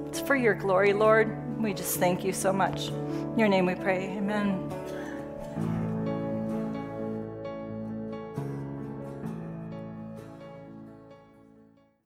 it's 0.07 0.19
for 0.19 0.35
your 0.35 0.55
glory, 0.55 0.93
Lord. 0.93 1.46
We 1.59 1.73
just 1.73 1.97
thank 1.97 2.23
you 2.23 2.33
so 2.33 2.53
much. 2.53 2.87
In 2.87 3.39
your 3.39 3.49
name 3.49 3.65
we 3.65 3.75
pray. 3.75 4.15
Amen. 4.17 4.69